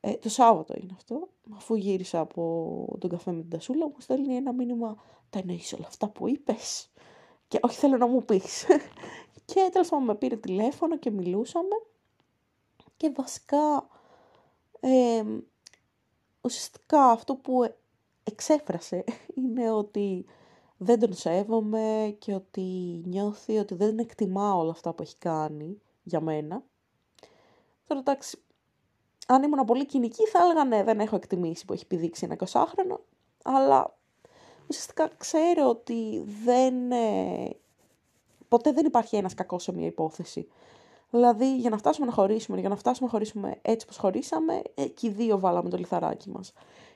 Ε, 0.00 0.12
το 0.12 0.28
Σάββατο 0.28 0.74
είναι 0.82 0.92
αυτό, 0.94 1.28
αφού 1.56 1.74
γύρισα 1.74 2.20
από 2.20 2.96
τον 2.98 3.10
καφέ 3.10 3.32
με 3.32 3.40
την 3.40 3.50
Τασούλα, 3.50 3.86
μου 3.86 3.94
στέλνει 3.98 4.34
ένα 4.34 4.52
μήνυμα, 4.52 4.96
τα 5.30 5.38
εννοείς 5.38 5.72
όλα 5.72 5.86
αυτά 5.86 6.08
που 6.08 6.28
είπες; 6.28 6.92
Και 7.48 7.58
όχι 7.62 7.76
θέλω 7.76 7.96
να 7.96 8.06
μου 8.06 8.24
πεις. 8.24 8.66
και 9.50 9.68
τέλος 9.72 9.88
πάντων 9.88 10.04
με 10.04 10.14
πήρε 10.14 10.36
τηλέφωνο 10.36 10.98
και 10.98 11.10
μιλούσαμε. 11.10 11.74
Και 12.96 13.12
βασικά 13.16 13.88
ε, 14.80 15.22
ουσιαστικά 16.40 17.04
αυτό 17.04 17.34
που 17.34 17.74
εξέφρασε 18.24 19.04
είναι 19.36 19.70
ότι 19.70 20.24
δεν 20.76 21.00
τον 21.00 21.14
σέβομαι 21.14 22.16
και 22.18 22.34
ότι 22.34 22.60
νιώθει 23.04 23.58
ότι 23.58 23.74
δεν 23.74 23.98
εκτιμά 23.98 24.54
όλα 24.54 24.70
αυτά 24.70 24.92
που 24.94 25.02
έχει 25.02 25.16
κάνει 25.16 25.80
για 26.02 26.20
μένα. 26.20 26.62
Τώρα 27.86 28.00
εντάξει, 28.00 28.38
αν 29.26 29.42
ήμουν 29.42 29.64
πολύ 29.64 29.86
κοινική 29.86 30.26
θα 30.26 30.38
έλεγα 30.42 30.64
ναι, 30.64 30.84
δεν 30.84 31.00
έχω 31.00 31.16
εκτιμήσει 31.16 31.64
που 31.64 31.72
έχει 31.72 31.86
πηδήξει 31.86 32.24
ένα 32.24 32.36
20χρονο, 32.46 32.98
αλλά 33.44 33.96
ουσιαστικά 34.66 35.10
ξέρω 35.16 35.68
ότι 35.68 36.24
δεν, 36.44 36.92
ε, 36.92 37.56
ποτέ 38.48 38.72
δεν 38.72 38.86
υπάρχει 38.86 39.16
ένας 39.16 39.34
κακός 39.34 39.62
σε 39.62 39.72
μια 39.72 39.86
υπόθεση. 39.86 40.48
Δηλαδή, 41.10 41.56
για 41.56 41.70
να 41.70 41.76
φτάσουμε 41.78 42.06
να 42.06 42.12
χωρίσουμε, 42.12 42.60
για 42.60 42.68
να 42.68 42.76
φτάσουμε 42.76 43.06
να 43.06 43.12
χωρίσουμε 43.12 43.58
έτσι 43.62 43.86
πως 43.86 43.96
χωρίσαμε, 43.96 44.62
εκεί 44.74 45.08
δύο 45.08 45.38
βάλαμε 45.38 45.68
το 45.68 45.76
λιθαράκι 45.76 46.30
μας. 46.30 46.52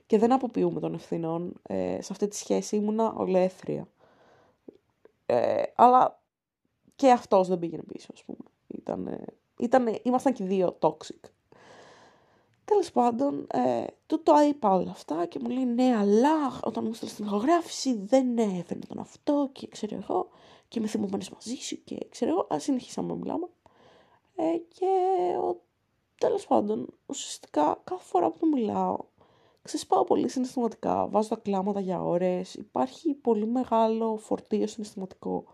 Και 0.07 0.19
δεν 0.19 0.33
αποποιούμε 0.33 0.81
των 0.81 0.95
ευθυνών. 0.95 1.53
Ε, 1.63 1.99
σε 2.03 2.09
αυτή 2.13 2.29
τη 2.29 2.37
σχέση 2.37 2.77
ήμουνα 2.77 3.13
ολέθρια. 3.13 3.89
Ε, 5.27 5.63
αλλά 5.75 6.21
και 6.97 7.11
αυτός 7.11 7.49
δεν 7.49 7.59
πήγαινε 7.59 7.83
πίσω, 7.93 8.09
ας 8.13 8.23
πούμε. 8.25 8.39
Ήταν, 8.67 9.21
ήτανε, 9.59 10.01
ήμασταν 10.03 10.33
και 10.33 10.45
δύο 10.45 10.79
toxic. 10.81 11.31
Τέλος 12.65 12.93
πάντων, 12.93 13.47
ε, 13.53 13.85
του 14.07 14.23
το 14.23 14.33
είπα 14.49 14.75
όλα 14.75 14.91
αυτά 14.91 15.27
και 15.27 15.39
μου 15.39 15.49
λέει 15.49 15.65
ναι, 15.65 15.97
αλλά 15.97 16.61
όταν 16.65 16.85
μου 16.85 16.95
στείλει 16.95 17.11
την 17.11 17.25
ηχογράφηση 17.25 17.97
δεν 17.97 18.39
έφερε 18.39 18.81
τον 18.89 18.99
αυτό 18.99 19.49
και 19.53 19.69
ξέρω 19.69 19.99
εγώ 20.03 20.29
και 20.69 20.79
είμαι 20.79 20.89
θυμωμένος 20.89 21.31
μαζί 21.31 21.55
σου 21.55 21.85
και 21.85 22.07
ξέρω 22.11 22.31
εγώ, 22.31 22.47
ας 22.51 22.63
συνεχίσαμε 22.63 23.09
να 23.09 23.15
μιλάμε. 23.15 23.47
Ε, 24.37 24.57
και 24.69 24.87
ο, 25.43 25.61
τέλος 26.19 26.47
πάντων, 26.47 26.95
ουσιαστικά 27.07 27.81
κάθε 27.85 28.05
φορά 28.05 28.31
που 28.31 28.47
μιλάω, 28.47 28.99
ξεσπάω 29.63 30.05
πολύ 30.05 30.29
συναισθηματικά, 30.29 31.07
βάζω 31.09 31.29
τα 31.29 31.37
κλάματα 31.37 31.81
για 31.81 32.03
ώρες, 32.03 32.55
υπάρχει 32.55 33.15
πολύ 33.15 33.47
μεγάλο 33.47 34.17
φορτίο 34.17 34.67
συναισθηματικό 34.67 35.45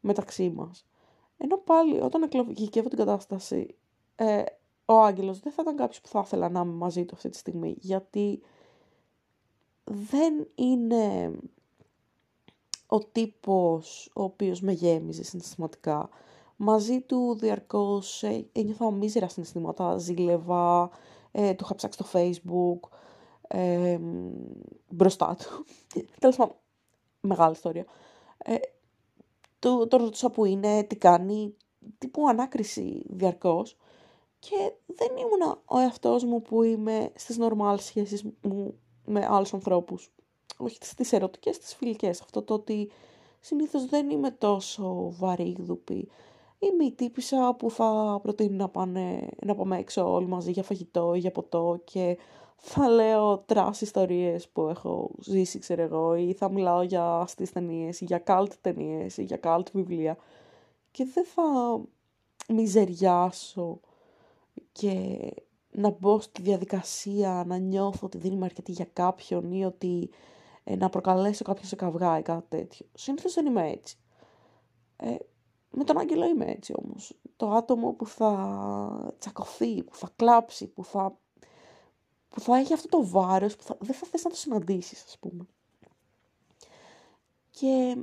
μεταξύ 0.00 0.50
μας. 0.50 0.86
Ενώ 1.36 1.56
πάλι 1.56 2.00
όταν 2.00 2.22
εκλογικεύω 2.22 2.88
την 2.88 2.98
κατάσταση, 2.98 3.76
ε, 4.16 4.42
ο 4.84 5.02
Άγγελος 5.02 5.40
δεν 5.40 5.52
θα 5.52 5.62
ήταν 5.62 5.76
κάποιος 5.76 6.00
που 6.00 6.08
θα 6.08 6.22
ήθελα 6.24 6.48
να 6.48 6.60
είμαι 6.60 6.72
μαζί 6.72 7.04
του 7.04 7.14
αυτή 7.14 7.28
τη 7.28 7.36
στιγμή, 7.36 7.76
γιατί 7.78 8.42
δεν 9.84 10.48
είναι 10.54 11.32
ο 12.86 12.98
τύπος 12.98 14.10
ο 14.14 14.22
οποίος 14.22 14.60
με 14.60 14.72
γέμιζε 14.72 15.22
συναισθηματικά 15.24 16.08
μαζί 16.64 17.00
του 17.00 17.36
διαρκώς 17.40 18.22
ε, 18.22 18.46
ένιωθα 18.52 18.90
μίζερα 18.90 19.28
συναισθήματα, 19.28 19.98
ζήλευα, 19.98 20.90
ε, 21.32 21.54
το 21.54 21.60
είχα 21.64 21.74
ψάξει 21.74 21.98
στο 22.02 22.18
facebook, 22.18 22.88
ε, 23.48 23.98
μπροστά 24.88 25.36
του. 25.38 25.64
Τέλος 26.18 26.36
πάντων, 26.36 26.56
μεγάλη 27.20 27.52
ιστορία. 27.52 27.84
Ε, 28.38 28.54
το, 29.58 29.86
το 29.86 29.96
ρωτούσα 29.96 30.30
που 30.30 30.44
είναι, 30.44 30.82
τι 30.82 30.96
κάνει, 30.96 31.56
τύπου 31.98 32.28
ανάκριση 32.28 33.02
διαρκώς. 33.08 33.76
Και 34.38 34.72
δεν 34.86 35.16
ήμουνα 35.16 35.62
ο 35.64 35.78
εαυτός 35.78 36.24
μου 36.24 36.42
που 36.42 36.62
είμαι 36.62 37.12
στις 37.14 37.38
νορμάλ 37.38 37.78
σχέσεις 37.78 38.24
μου 38.42 38.78
με 39.04 39.26
άλλους 39.28 39.54
ανθρώπους. 39.54 40.12
Όχι 40.56 40.78
στις 40.80 41.12
ερωτικές, 41.12 41.56
στις 41.56 41.74
φιλικές. 41.74 42.20
Αυτό 42.20 42.42
το 42.42 42.54
ότι 42.54 42.90
συνήθως 43.40 43.86
δεν 43.86 44.10
είμαι 44.10 44.30
τόσο 44.30 45.12
βαρύγδουπη. 45.18 46.08
Είμαι 46.62 46.84
η 46.84 46.92
τύπισσα 46.92 47.54
που 47.58 47.70
θα 47.70 48.18
προτείνει 48.22 48.56
να, 48.56 48.68
πάνε, 48.68 49.28
να 49.44 49.54
πάμε 49.54 49.78
έξω 49.78 50.12
όλοι 50.12 50.26
μαζί 50.26 50.50
για 50.50 50.62
φαγητό 50.62 51.14
ή 51.14 51.18
για 51.18 51.32
ποτό 51.32 51.80
και 51.84 52.18
θα 52.56 52.88
λέω 52.88 53.38
trash 53.38 53.80
ιστορίες 53.80 54.48
που 54.48 54.68
έχω 54.68 55.10
ζήσει, 55.20 55.58
ξέρω 55.58 55.82
εγώ, 55.82 56.14
ή 56.14 56.32
θα 56.32 56.50
μιλάω 56.50 56.82
για 56.82 57.04
αστείες 57.04 57.52
ταινίες, 57.52 58.00
ή 58.00 58.04
για 58.04 58.18
καλτ 58.18 58.52
ταινίες, 58.60 59.16
ή 59.16 59.22
για 59.22 59.36
καλτ 59.36 59.68
βιβλία. 59.72 60.16
Και 60.90 61.04
δεν 61.04 61.24
θα 61.24 61.42
μιζεριάσω 62.48 63.80
και 64.72 65.18
να 65.70 65.90
μπω 65.90 66.20
στη 66.20 66.42
διαδικασία 66.42 67.44
να 67.46 67.56
νιώθω 67.56 68.06
ότι 68.06 68.18
δεν 68.18 68.32
είμαι 68.32 68.44
αρκετή 68.44 68.72
για 68.72 68.88
κάποιον 68.92 69.52
ή 69.52 69.64
ότι 69.64 70.10
ε, 70.64 70.76
να 70.76 70.88
προκαλέσω 70.88 71.44
κάποιον 71.44 71.66
σε 71.66 71.76
καυγά 71.76 72.18
ή 72.18 72.22
κάτι 72.22 72.46
τέτοιο. 72.48 72.86
Συνήθως 72.94 73.34
δεν 73.34 73.46
είμαι 73.46 73.70
έτσι. 73.70 73.96
Ε, 74.96 75.16
με 75.72 75.84
τον 75.84 75.98
Άγγελο 75.98 76.26
είμαι 76.26 76.44
έτσι 76.44 76.72
όμως. 76.76 77.14
Το 77.36 77.50
άτομο 77.50 77.92
που 77.92 78.06
θα 78.06 79.14
τσακωθεί, 79.18 79.82
που 79.82 79.96
θα 79.96 80.10
κλάψει, 80.16 80.66
που 80.66 80.84
θα, 80.84 81.18
που 82.28 82.40
θα 82.40 82.56
έχει 82.56 82.72
αυτό 82.72 82.88
το 82.88 83.06
βάρος, 83.06 83.56
που 83.56 83.62
θα, 83.62 83.76
δεν 83.80 83.94
θα 83.94 84.06
θες 84.06 84.24
να 84.24 84.30
το 84.30 84.36
συναντήσεις 84.36 85.04
ας 85.04 85.18
πούμε. 85.18 85.46
Και 87.50 87.96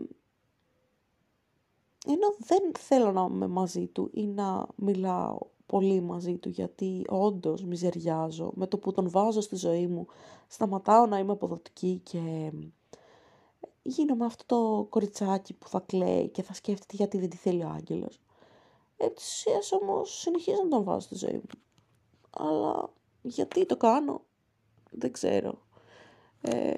ενώ 2.06 2.36
δεν 2.38 2.72
θέλω 2.78 3.12
να 3.12 3.28
είμαι 3.30 3.48
μαζί 3.48 3.88
του 3.88 4.10
ή 4.14 4.28
να 4.28 4.68
μιλάω 4.76 5.38
πολύ 5.66 6.02
μαζί 6.02 6.38
του 6.38 6.50
γιατί 6.50 7.06
όντως 7.08 7.64
μιζεριάζω 7.64 8.52
με 8.56 8.68
το 8.68 8.78
που 8.78 8.92
τον 8.92 9.10
βάζω 9.10 9.42
στη 9.42 9.56
ζωή 9.56 9.88
μου 9.88 10.08
σταματάω 10.48 11.06
να 11.06 11.18
είμαι 11.18 11.32
αποδοτική 11.32 12.02
και 12.04 12.52
γίνομαι 13.90 14.26
αυτό 14.26 14.44
το 14.46 14.88
κοριτσάκι 14.90 15.54
που 15.54 15.68
θα 15.68 15.80
κλαίει 15.80 16.28
και 16.28 16.44
θα 16.44 16.54
σκέφτεται 16.54 16.96
γιατί 16.96 17.18
δεν 17.18 17.30
τη 17.30 17.38
θέλει 17.38 17.64
ο 17.64 17.70
άγγελος. 17.70 18.20
Επί 18.98 19.14
της 19.14 19.46
όμως 19.82 20.20
συνεχίζω 20.20 20.64
να 20.64 20.70
τον 20.70 20.84
βάζω 20.84 21.00
στη 21.00 21.16
ζωή 21.16 21.34
μου. 21.34 21.62
Αλλά 22.30 22.90
γιατί 23.22 23.66
το 23.66 23.78
κάνω 23.78 24.22
δεν 24.92 25.12
ξέρω. 25.12 25.62
Ε, 26.42 26.74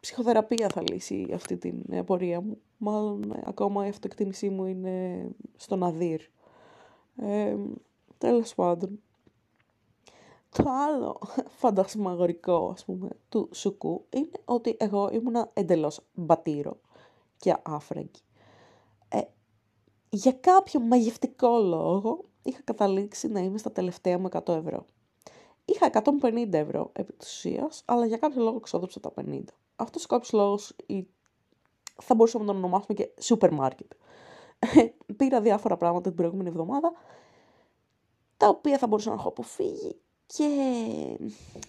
ψυχοθεραπεία 0.00 0.68
θα 0.68 0.82
λύσει 0.90 1.30
αυτή 1.34 1.56
την 1.56 2.04
πορεία 2.04 2.40
μου. 2.40 2.60
Μάλλον 2.76 3.32
ε, 3.32 3.42
ακόμα 3.44 3.86
η 3.86 3.88
αυτοεκτίμησή 3.88 4.48
μου 4.48 4.64
είναι 4.64 5.26
στον 5.56 5.82
αδύρ. 5.82 6.20
Ε, 7.16 7.56
τέλος 8.18 8.54
πάντων. 8.54 9.00
Το 10.56 10.70
άλλο 10.70 11.20
φαντασμαγορικό, 11.60 12.70
ας 12.72 12.84
πούμε, 12.84 13.08
του 13.28 13.48
σουκού 13.52 14.06
είναι 14.10 14.40
ότι 14.44 14.76
εγώ 14.78 15.08
ήμουνα 15.12 15.50
εντελώς 15.52 16.00
μπατήρο 16.14 16.80
και 17.36 17.56
άφραγγι. 17.62 18.20
Ε, 19.08 19.20
για 20.08 20.32
κάποιο 20.32 20.80
μαγευτικό 20.80 21.58
λόγο 21.58 22.24
είχα 22.42 22.60
καταλήξει 22.64 23.28
να 23.28 23.40
είμαι 23.40 23.58
στα 23.58 23.72
τελευταία 23.72 24.18
μου 24.18 24.28
100 24.32 24.48
ευρώ. 24.48 24.86
Είχα 25.64 25.90
150 26.20 26.52
ευρώ 26.52 26.90
επί 26.92 27.12
της 27.12 27.34
ουσίας, 27.34 27.82
αλλά 27.84 28.06
για 28.06 28.16
κάποιο 28.16 28.42
λόγο 28.42 28.60
ξόδεψα 28.60 29.00
τα 29.00 29.12
50. 29.20 29.40
Αυτός 29.76 30.04
ο 30.04 30.06
κάποιος 30.08 30.32
λόγος 30.32 30.76
θα 32.02 32.14
μπορούσαμε 32.14 32.44
να 32.44 32.52
τον 32.52 32.62
ονομάσουμε 32.62 32.94
και 32.94 33.10
σούπερ 33.20 33.52
μάρκετ. 33.52 33.92
Πήρα 35.16 35.40
διάφορα 35.40 35.76
πράγματα 35.76 36.08
την 36.08 36.16
προηγούμενη 36.16 36.48
εβδομάδα, 36.48 36.92
τα 38.36 38.48
οποία 38.48 38.78
θα 38.78 38.86
μπορούσα 38.86 39.08
να 39.08 39.14
έχω 39.14 39.28
αποφύγει 39.28 40.00
και 40.26 40.48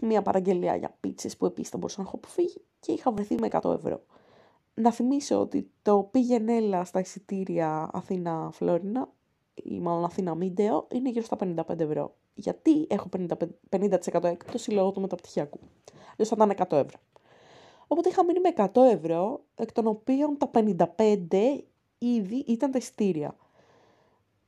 μια 0.01 0.21
παραγγελία 0.21 0.75
για 0.75 0.97
πίτσες 0.99 1.37
που 1.37 1.45
επίσης 1.45 1.69
θα 1.69 1.77
μπορούσα 1.77 2.01
να 2.01 2.07
έχω 2.07 2.15
αποφύγει 2.15 2.61
και 2.79 2.91
είχα 2.91 3.11
βρεθεί 3.11 3.35
με 3.35 3.47
100 3.51 3.73
ευρώ. 3.73 4.03
Να 4.73 4.91
θυμίσω 4.91 5.39
ότι 5.39 5.71
το 5.81 6.07
πήγαινε 6.11 6.55
έλα 6.55 6.83
στα 6.83 6.99
εισιτήρια 6.99 7.89
Αθήνα-Φλόρινα 7.93 9.09
ή 9.53 9.79
μάλλον 9.79 10.03
Αθήνα-Μίντεο 10.03 10.87
είναι 10.91 11.09
γύρω 11.09 11.25
στα 11.25 11.37
55 11.39 11.79
ευρώ. 11.79 12.15
Γιατί 12.33 12.87
έχω 12.89 13.09
50%, 13.17 13.33
50% 13.69 14.23
έκπτωση 14.23 14.71
λόγω 14.71 14.91
του 14.91 15.01
μεταπτυχιακού. 15.01 15.59
Δηλαδή 16.15 16.35
θα 16.35 16.51
ήταν 16.51 16.67
100 16.69 16.85
ευρώ. 16.85 16.99
Οπότε 17.87 18.09
είχα 18.09 18.23
μείνει 18.25 18.39
με 18.39 18.53
100 18.73 18.81
ευρώ, 18.91 19.43
εκ 19.55 19.71
των 19.71 19.87
οποίων 19.87 20.37
τα 20.37 20.51
55 20.53 21.63
ήδη 21.97 22.43
ήταν 22.47 22.71
τα 22.71 22.77
εισιτήρια. 22.77 23.35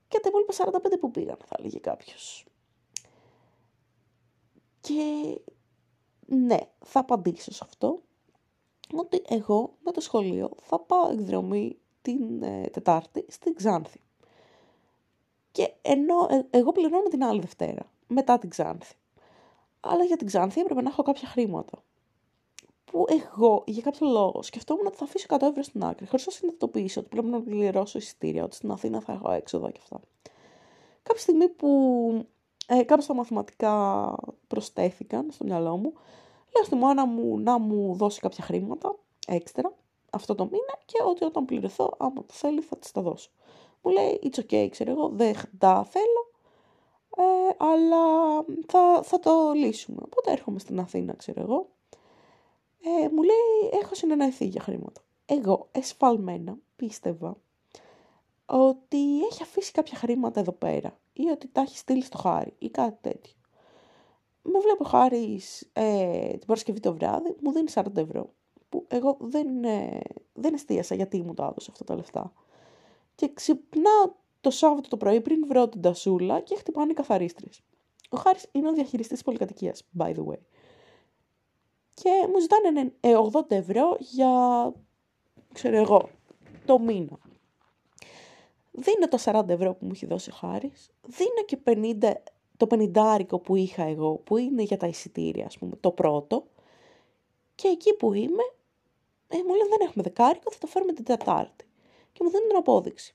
Και 0.07 0.19
τα 0.19 0.29
υπόλοιπα 0.29 0.53
45 0.53 0.99
που 0.99 1.11
πήγαν, 1.11 1.37
θα 1.45 1.55
έλεγε 1.59 1.79
κάποιος. 1.79 2.45
Και 4.81 5.37
ναι, 6.25 6.57
θα 6.85 6.99
απαντήσω 6.99 7.51
σε 7.51 7.63
αυτό, 7.63 8.01
ότι 8.93 9.21
εγώ 9.27 9.75
με 9.83 9.91
το 9.91 10.01
σχολείο 10.01 10.49
θα 10.61 10.79
πάω 10.79 11.09
εκδρομή 11.09 11.77
την 12.01 12.43
ε, 12.43 12.69
Τετάρτη 12.71 13.25
στην 13.27 13.55
Ξάνθη. 13.55 14.01
Και 15.51 15.73
ενώ 15.81 16.27
ε, 16.29 16.57
εγώ 16.57 16.71
πληρώνω 16.71 17.07
την 17.07 17.23
άλλη 17.23 17.39
Δευτέρα, 17.39 17.91
μετά 18.07 18.37
την 18.37 18.49
Ξάνθη. 18.49 18.95
Αλλά 19.79 20.03
για 20.03 20.17
την 20.17 20.27
Ξάνθη 20.27 20.61
έπρεπε 20.61 20.81
να 20.81 20.89
έχω 20.89 21.03
κάποια 21.03 21.27
χρήματα 21.27 21.83
που 22.91 23.05
εγώ 23.07 23.63
για 23.65 23.81
κάποιο 23.81 24.07
λόγο 24.07 24.41
σκεφτόμουν 24.41 24.85
ότι 24.85 24.97
θα 24.97 25.03
αφήσω 25.03 25.25
100 25.29 25.41
ευρώ 25.41 25.63
στην 25.63 25.83
άκρη, 25.83 26.07
χωρίς 26.07 26.25
να 26.25 26.31
συνειδητοποιήσω 26.31 26.99
ότι 26.99 27.09
πρέπει 27.09 27.27
να 27.27 27.41
πληρώσω 27.41 27.97
εισιτήρια, 27.97 28.43
ότι 28.43 28.55
στην 28.55 28.71
Αθήνα 28.71 29.01
θα 29.01 29.13
έχω 29.13 29.31
έξοδα 29.31 29.71
και 29.71 29.79
αυτά. 29.81 29.99
Κάποια 31.03 31.21
στιγμή 31.21 31.49
που 31.49 31.69
ε, 32.71 32.83
κάποια 32.83 33.03
στα 33.03 33.13
μαθηματικά 33.13 34.15
προστέθηκαν 34.47 35.27
στο 35.31 35.43
μυαλό 35.43 35.77
μου, 35.77 35.93
λέω 36.55 36.63
στη 36.63 36.75
μάνα 36.75 37.05
μου 37.05 37.39
να 37.39 37.57
μου 37.57 37.95
δώσει 37.95 38.19
κάποια 38.19 38.43
χρήματα 38.43 38.95
έξτρα 39.27 39.73
αυτό 40.09 40.35
το 40.35 40.45
μήνα 40.45 40.79
και 40.85 40.97
ότι 41.05 41.23
όταν 41.23 41.45
πληρωθώ, 41.45 41.93
άμα 41.97 42.13
το 42.13 42.33
θέλει, 42.33 42.61
θα 42.61 42.77
της 42.77 42.91
τα 42.91 43.01
δώσω. 43.01 43.29
Μου 43.81 43.91
λέει, 43.91 44.19
it's 44.23 44.39
okay, 44.39 44.67
ξέρω 44.69 44.91
εγώ, 44.91 45.09
δεν 45.09 45.35
τα 45.57 45.83
θέλω, 45.83 46.31
ε, 47.17 47.55
αλλά 47.57 48.05
θα, 48.67 49.01
θα 49.03 49.19
το 49.19 49.51
λύσουμε. 49.55 49.97
Οπότε 50.05 50.31
έρχομαι 50.31 50.59
στην 50.59 50.79
Αθήνα, 50.79 51.13
ξέρω 51.13 51.41
εγώ, 51.41 51.69
ε, 52.81 53.07
μου 53.09 53.23
λέει 53.23 53.79
έχω 53.81 53.95
συνεννοηθεί 53.95 54.45
για 54.45 54.61
χρήματα. 54.61 55.01
Εγώ 55.25 55.67
εσφαλμένα 55.71 56.57
πίστευα 56.75 57.37
ότι 58.45 59.25
έχει 59.25 59.43
αφήσει 59.43 59.71
κάποια 59.71 59.97
χρήματα 59.97 60.39
εδώ 60.39 60.51
πέρα 60.51 60.99
ή 61.21 61.29
ότι 61.29 61.47
τα 61.47 61.61
έχεις 61.61 61.79
στείλει 61.79 62.03
στο 62.03 62.17
χάρι 62.17 62.53
ή 62.57 62.69
κάτι 62.69 62.97
τέτοιο. 63.01 63.33
Με 64.41 64.59
βλέπω 64.59 64.83
χάρη 64.83 65.41
ε, 65.73 66.29
την 66.29 66.45
Παρασκευή 66.47 66.79
το 66.79 66.93
βράδυ, 66.93 67.35
μου 67.41 67.51
δίνει 67.51 67.71
40 67.73 67.97
ευρώ. 67.97 68.33
Που 68.69 68.85
εγώ 68.87 69.17
δεν, 69.19 69.63
ε, 69.63 69.99
δεν 70.33 70.53
εστίασα 70.53 70.95
γιατί 70.95 71.21
μου 71.21 71.33
το 71.33 71.43
έδωσε 71.43 71.69
αυτά 71.71 71.83
τα 71.83 71.95
λεφτά. 71.95 72.33
Και 73.15 73.33
ξυπνάω 73.33 74.11
το 74.41 74.49
Σάββατο 74.49 74.89
το 74.89 74.97
πρωί 74.97 75.21
πριν 75.21 75.45
βρω 75.47 75.69
την 75.69 75.81
τασούλα 75.81 76.39
και 76.39 76.55
χτυπάνε 76.55 76.91
οι 76.91 76.93
καθαρίστρες. 76.93 77.61
Ο 78.09 78.17
Χάρης 78.17 78.45
είναι 78.51 78.69
ο 78.69 78.73
διαχειριστής 78.73 79.23
πολυκατοικίας, 79.23 79.83
by 79.97 80.15
the 80.15 80.25
way 80.25 80.39
και 82.01 82.09
μου 82.31 82.39
ζητάνε 82.39 82.93
80 83.01 83.51
ευρώ 83.51 83.97
για, 83.99 84.31
ξέρω 85.53 85.77
εγώ, 85.77 86.09
το 86.65 86.79
μήνα. 86.79 87.17
Δίνω 88.79 89.07
τα 89.07 89.43
40 89.43 89.49
ευρώ 89.49 89.73
που 89.73 89.85
μου 89.85 89.91
έχει 89.93 90.05
δώσει 90.05 90.29
ο 90.29 90.33
Χάρης, 90.33 90.89
δίνω 91.07 91.43
και 91.45 91.57
50, 92.01 92.11
το 92.57 92.67
50 92.69 93.41
που 93.43 93.55
είχα 93.55 93.83
εγώ, 93.83 94.15
που 94.15 94.37
είναι 94.37 94.61
για 94.61 94.77
τα 94.77 94.87
εισιτήρια, 94.87 95.45
ας 95.45 95.57
πούμε, 95.57 95.75
το 95.75 95.91
πρώτο, 95.91 96.45
και 97.55 97.67
εκεί 97.67 97.93
που 97.93 98.13
είμαι, 98.13 98.43
ε, 99.27 99.37
μου 99.37 99.53
λένε 99.55 99.69
δεν 99.69 99.87
έχουμε 99.87 100.03
δεκάρικο, 100.03 100.51
θα 100.51 100.57
το 100.59 100.67
φέρουμε 100.67 100.93
την 100.93 101.03
Τετάρτη. 101.03 101.65
Και 102.13 102.19
μου 102.23 102.29
δίνουν 102.29 102.47
την 102.47 102.57
απόδειξη. 102.57 103.13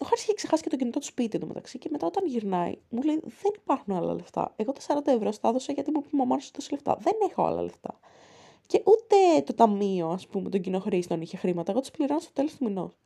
Ο 0.00 0.04
Χάρης 0.04 0.22
είχε 0.22 0.32
ξεχάσει 0.32 0.62
και 0.62 0.68
το 0.68 0.76
κινητό 0.76 0.98
του 0.98 1.06
σπίτι 1.06 1.38
του 1.38 1.46
μεταξύ 1.46 1.78
και 1.78 1.88
μετά 1.90 2.06
όταν 2.06 2.26
γυρνάει 2.26 2.78
μου 2.88 3.02
λέει 3.02 3.20
δεν 3.22 3.52
υπάρχουν 3.56 3.94
άλλα 3.94 4.14
λεφτά. 4.14 4.52
Εγώ 4.56 4.72
τα 4.72 4.80
40 5.04 5.06
ευρώ 5.06 5.32
στα 5.32 5.48
έδωσα 5.48 5.72
γιατί 5.72 5.90
μου 5.90 5.98
είπε 5.98 6.08
η 6.12 6.18
μαμά 6.18 6.38
σου 6.38 6.50
τόσα 6.50 6.68
λεφτά. 6.70 6.96
Δεν 7.00 7.12
έχω 7.30 7.44
άλλα 7.44 7.62
λεφτά. 7.62 7.98
Και 8.66 8.82
ούτε 8.84 9.42
το 9.44 9.54
ταμείο, 9.54 10.08
ας 10.08 10.26
πούμε, 10.26 10.48
των 10.48 10.60
κοινοχρήστων 10.60 11.20
είχε 11.20 11.36
χρήματα. 11.36 11.72
Εγώ 11.72 11.80
τι 11.80 11.90
πληρώνω 11.90 12.20
στο 12.20 12.32
τέλος 12.32 12.56
του 12.56 12.64
μηνός. 12.64 12.98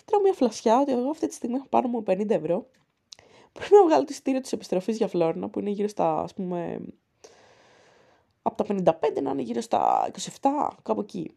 Και 0.00 0.06
τρώω 0.06 0.20
μια 0.20 0.32
φλασιά 0.32 0.80
ότι 0.80 0.92
εγώ 0.92 1.10
αυτή 1.10 1.26
τη 1.26 1.34
στιγμή 1.34 1.56
έχω 1.56 1.66
πάνω 1.68 1.88
μου 1.88 2.02
50 2.06 2.30
ευρώ. 2.30 2.66
Πρέπει 3.52 3.74
να 3.74 3.84
βγάλω 3.84 4.00
το 4.00 4.08
εισιτήριο 4.10 4.40
της 4.40 4.52
επιστροφής 4.52 4.96
για 4.96 5.08
Φλόρινα 5.08 5.48
που 5.48 5.60
είναι 5.60 5.70
γύρω 5.70 5.88
στα, 5.88 6.20
ας 6.20 6.34
πούμε, 6.34 6.80
από 8.42 8.64
τα 8.64 8.94
55 9.10 9.22
να 9.22 9.30
είναι 9.30 9.42
γύρω 9.42 9.60
στα 9.60 10.10
27, 10.40 10.68
κάπου 10.82 11.00
εκεί. 11.00 11.36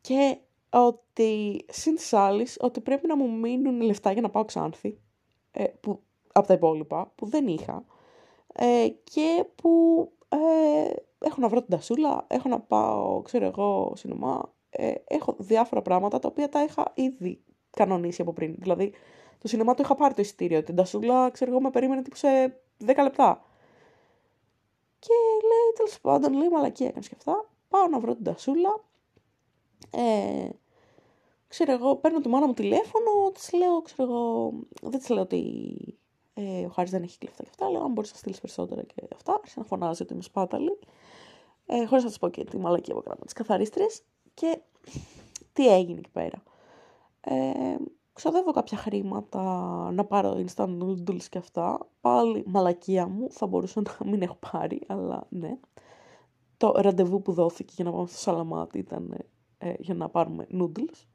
Και 0.00 0.38
ότι 0.70 1.64
συν 1.68 1.94
της 1.94 2.12
άλλης, 2.12 2.56
ότι 2.60 2.80
πρέπει 2.80 3.06
να 3.06 3.16
μου 3.16 3.30
μείνουν 3.30 3.80
λεφτά 3.80 4.12
για 4.12 4.22
να 4.22 4.30
πάω 4.30 4.44
Ξάνθη, 4.44 4.98
ε, 5.50 5.64
που, 5.64 6.02
από 6.32 6.46
τα 6.46 6.54
υπόλοιπα, 6.54 7.12
που 7.14 7.26
δεν 7.26 7.46
είχα, 7.46 7.84
ε, 8.52 8.88
και 9.04 9.44
που 9.54 10.12
ε, 10.28 10.92
έχω 11.18 11.40
να 11.40 11.48
βρω 11.48 11.60
την 11.60 11.70
τασούλα, 11.70 12.24
έχω 12.28 12.48
να 12.48 12.60
πάω, 12.60 13.22
ξέρω 13.22 13.46
εγώ, 13.46 13.92
σινεμά. 13.96 14.52
Ε, 14.70 14.92
έχω 15.04 15.36
διάφορα 15.38 15.82
πράγματα 15.82 16.18
τα 16.18 16.28
οποία 16.28 16.48
τα 16.48 16.62
είχα 16.62 16.92
ήδη 16.94 17.42
κανονίσει 17.76 18.20
από 18.22 18.32
πριν. 18.32 18.54
Δηλαδή, 18.58 18.92
το 19.38 19.48
σινεμά 19.48 19.74
το 19.74 19.82
είχα 19.84 19.94
πάρει 19.94 20.14
το 20.14 20.22
εισιτήριο. 20.22 20.62
Την 20.62 20.76
τασούλα, 20.76 21.30
ξέρω 21.30 21.50
εγώ, 21.50 21.60
με 21.60 21.70
περίμενε 21.70 22.02
τύπου 22.02 22.16
σε 22.16 22.28
10 22.86 23.02
λεπτά. 23.02 23.44
Και 24.98 25.14
λέει, 25.48 25.72
τέλος 25.76 26.00
πάντων, 26.00 26.32
λέει 26.32 26.48
μαλακή 26.48 26.84
έκανες 26.84 27.08
και 27.08 27.14
αυτά. 27.18 27.48
Πάω 27.68 27.86
να 27.86 28.00
βρω 28.00 28.14
την 28.14 28.24
τασούλα. 28.24 28.80
Ε, 29.90 30.48
ξέρω 31.48 31.72
εγώ, 31.72 31.96
παίρνω 31.96 32.20
τη 32.20 32.28
μάνα 32.28 32.46
μου 32.46 32.54
τηλέφωνο, 32.54 33.30
της 33.34 33.52
λέω, 33.52 33.82
ξέρω 33.82 34.02
εγώ, 34.12 34.52
δεν 34.82 34.98
της 34.98 35.08
λέω 35.08 35.22
ότι 35.22 35.42
ε, 36.34 36.64
ο 36.64 36.68
Χάρης 36.68 36.90
δεν 36.90 37.02
έχει 37.02 37.18
κλεφτά 37.18 37.42
και 37.42 37.48
αυτά. 37.50 37.70
Λέω, 37.70 37.82
αν 37.82 37.92
μπορείς 37.92 38.12
να 38.12 38.16
στείλεις 38.16 38.40
περισσότερα 38.40 38.82
και 38.82 38.94
αυτά. 39.14 39.32
Άρχισε 39.32 39.60
να 39.60 39.64
φωνάζει 39.64 40.02
ότι 40.02 40.12
είμαι 40.12 40.22
σπάταλη. 40.22 40.78
Ε, 41.66 41.86
Χωρίς 41.86 42.04
να 42.04 42.10
τη 42.10 42.18
πω 42.18 42.28
και 42.28 42.44
τη 42.44 42.58
μαλακή 42.58 42.90
από 42.90 43.00
κράμα 43.00 43.24
τη 43.26 43.34
καθαρίστρια. 43.34 43.86
Και 44.34 44.58
τι 45.52 45.68
έγινε 45.68 45.98
εκεί 45.98 46.10
πέρα. 46.10 46.42
Ε, 47.24 47.76
ξοδεύω 48.12 48.52
κάποια 48.52 48.76
χρήματα 48.76 49.42
να 49.92 50.04
πάρω 50.04 50.44
instant 50.44 50.78
noodles 50.82 51.22
και 51.30 51.38
αυτά. 51.38 51.88
Πάλι 52.00 52.44
μαλακία 52.46 53.06
μου, 53.06 53.30
θα 53.30 53.46
μπορούσα 53.46 53.82
να 53.82 54.10
μην 54.10 54.22
έχω 54.22 54.38
πάρει, 54.50 54.80
αλλά 54.86 55.26
ναι. 55.28 55.58
Το 56.56 56.72
ραντεβού 56.76 57.22
που 57.22 57.32
δόθηκε 57.32 57.72
για 57.76 57.84
να 57.84 57.92
πάμε 57.92 58.06
στο 58.06 58.18
Σαλαμάτι 58.18 58.78
ήταν 58.78 59.18
ε, 59.58 59.74
για 59.78 59.94
να 59.94 60.08
πάρουμε 60.08 60.46
noodles. 60.52 61.06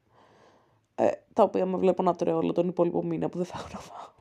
Ε, 0.94 1.10
τα 1.32 1.42
οποία 1.42 1.66
με 1.66 1.76
βλέπω 1.76 2.02
να 2.02 2.14
τρώω 2.14 2.36
όλο 2.36 2.52
τον 2.52 2.68
υπόλοιπο 2.68 3.02
μήνα 3.04 3.28
που 3.28 3.36
δεν 3.36 3.46
θα 3.46 3.58
έχω 3.58 3.68
να 3.72 3.78
φάω. 3.78 4.16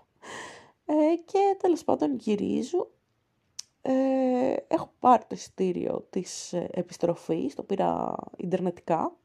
Ε, 0.85 1.15
και 1.25 1.57
τέλος 1.59 1.83
πάντων 1.83 2.15
γυρίζω. 2.15 2.89
Ε, 3.81 4.55
έχω 4.67 4.91
πάρει 4.99 5.21
το 5.21 5.35
εισιτήριο 5.35 6.07
της 6.09 6.53
ε, 6.53 6.69
επιστροφής, 6.71 7.55
το 7.55 7.63
πήρα 7.63 8.15
ιντερνετικά. 8.37 9.15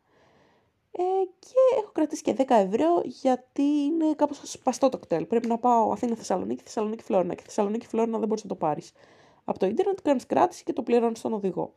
Ε, 0.92 1.02
και 1.38 1.78
έχω 1.78 1.90
κρατήσει 1.92 2.22
και 2.22 2.34
10 2.38 2.44
ευρώ 2.48 3.00
γιατί 3.04 3.62
είναι 3.62 4.14
κάπως 4.14 4.40
σπαστό 4.44 4.88
το 4.88 4.98
ΚΤΕΛ. 4.98 5.26
Πρέπει 5.26 5.46
να 5.46 5.58
πάω 5.58 5.92
Αθήνα 5.92 6.16
Θεσσαλονίκη, 6.16 6.62
Θεσσαλονίκη 6.62 7.02
Φλόρινα 7.02 7.34
και 7.34 7.42
Θεσσαλονίκη 7.42 7.86
Φλόρινα 7.86 8.18
δεν 8.18 8.28
μπορείς 8.28 8.42
να 8.42 8.48
το 8.48 8.54
πάρεις. 8.54 8.92
Από 9.44 9.58
το 9.58 9.66
ίντερνετ 9.66 9.98
κάνεις 10.02 10.26
κράτηση 10.26 10.64
και 10.64 10.72
το 10.72 10.82
πληρώνεις 10.82 11.18
στον 11.18 11.32
οδηγό. 11.32 11.72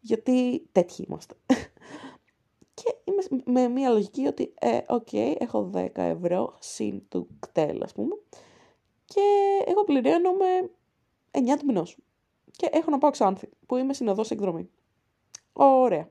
Γιατί 0.00 0.66
τέτοιοι 0.72 1.04
είμαστε. 1.08 1.34
και 2.74 2.96
είμαι 3.04 3.42
με 3.44 3.68
μια 3.68 3.90
λογική 3.90 4.26
ότι, 4.26 4.54
ε, 4.60 4.80
οκ, 4.88 5.12
έχω 5.12 5.70
10 5.74 5.88
ευρώ 5.94 6.56
συν 6.58 7.02
του 7.08 7.28
ΚΤΕΛ, 7.40 7.82
ας 7.82 7.92
πούμε 7.92 8.14
και 9.08 9.20
εγώ 9.66 9.84
πληρώνομαι 9.84 10.70
9 11.30 11.58
του 11.58 11.66
μηνός. 11.66 11.96
Και 12.50 12.68
έχω 12.72 12.90
να 12.90 12.98
πάω 12.98 13.10
Ξάνθη, 13.10 13.48
που 13.66 13.76
είμαι 13.76 13.94
συνοδός 13.94 14.30
εκδρομής. 14.30 14.70
Ωραία. 15.52 16.10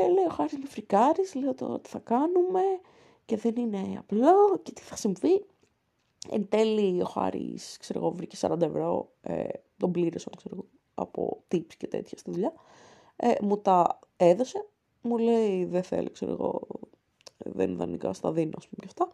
Ε, 0.00 0.08
λέω, 0.08 0.28
χάρης 0.28 0.58
με 0.58 0.66
φρικάρεις, 0.66 1.34
λέω 1.34 1.54
το 1.54 1.78
τι 1.78 1.88
θα 1.88 1.98
κάνουμε 1.98 2.60
και 3.24 3.36
δεν 3.36 3.56
είναι 3.56 3.98
απλό 3.98 4.58
και 4.62 4.72
τι 4.72 4.82
θα 4.82 4.96
συμβεί. 4.96 5.44
Εν 6.30 6.48
τέλει 6.48 7.02
ο 7.02 7.04
Χάρης, 7.04 7.76
ξέρω 7.80 7.98
εγώ, 7.98 8.10
βρήκε 8.10 8.36
40 8.40 8.60
ευρώ, 8.60 9.12
ε, 9.22 9.44
τον 9.76 9.92
πλήρωσε, 9.92 10.30
ξέρω 10.36 10.54
εγώ, 10.54 10.66
από 10.94 11.42
tips 11.52 11.74
και 11.76 11.86
τέτοια 11.86 12.18
στη 12.18 12.30
δουλειά. 12.30 12.52
Ε, 13.16 13.34
μου 13.40 13.58
τα 13.58 13.98
έδωσε, 14.16 14.66
μου 15.02 15.18
λέει 15.18 15.64
δεν 15.64 15.82
θέλει, 15.82 16.10
ξέρω 16.10 16.32
εγώ, 16.32 16.60
δεν 17.38 17.68
είναι 17.68 17.78
δανεικά, 17.78 18.12
στα 18.12 18.32
δίνω, 18.32 18.52
ας 18.56 18.68
πούμε 18.68 18.86
και 18.86 18.86
αυτά. 18.86 19.08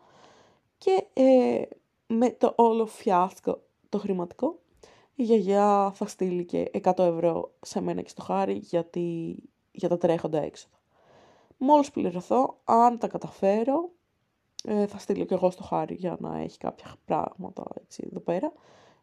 Και 0.79 1.07
ε, 1.12 1.62
με 2.07 2.31
το 2.31 2.53
όλο 2.57 2.87
φιάσκο 2.87 3.61
το 3.88 3.99
χρηματικό, 3.99 4.59
η 5.14 5.23
γιαγιά 5.23 5.93
θα 5.95 6.07
στείλει 6.07 6.45
και 6.45 6.71
100 6.83 6.99
ευρώ 6.99 7.53
σε 7.61 7.81
μένα 7.81 8.03
και 8.03 8.09
στο 8.09 8.23
χάρι 8.23 8.57
γιατί, 8.57 9.37
για 9.79 9.88
τα 9.88 9.99
τρέχοντα 9.99 10.43
έξοδα. 10.43 10.77
Μόλις 11.57 11.91
πληρωθώ, 11.91 12.61
αν 12.64 12.99
τα 12.99 13.09
καταφέρω, 13.09 13.91
ε, 14.64 14.87
θα 14.87 14.99
στείλω 14.99 15.25
και 15.25 15.35
εγώ 15.35 15.51
στο 15.51 15.62
χάρι 15.62 15.95
για 15.95 16.17
να 16.21 16.38
έχει 16.38 16.59
κάποια 16.59 16.97
πράγματα 17.05 17.64
έτσι, 17.75 18.09
εδώ 18.11 18.21
πέρα. 18.21 18.53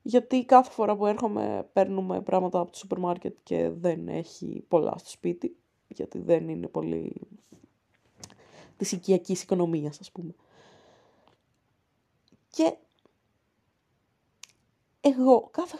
Γιατί 0.01 0.45
κάθε 0.45 0.71
φορά 0.71 0.95
που 0.95 1.05
έρχομαι 1.05 1.69
παίρνουμε 1.73 2.21
πράγματα 2.21 2.59
από 2.59 2.71
το 2.71 2.77
σούπερ 2.77 2.99
μάρκετ 2.99 3.35
και 3.43 3.69
δεν 3.69 4.07
έχει 4.07 4.65
πολλά 4.67 4.97
στο 4.97 5.09
σπίτι, 5.09 5.55
γιατί 5.87 6.19
δεν 6.19 6.49
είναι 6.49 6.67
πολύ 6.67 7.27
της 8.77 8.91
οικιακής 8.91 9.43
οικονομίας 9.43 9.99
ας 9.99 10.11
πούμε. 10.11 10.35
Και 12.49 12.75
εγώ 15.01 15.47
κάθε 15.51 15.77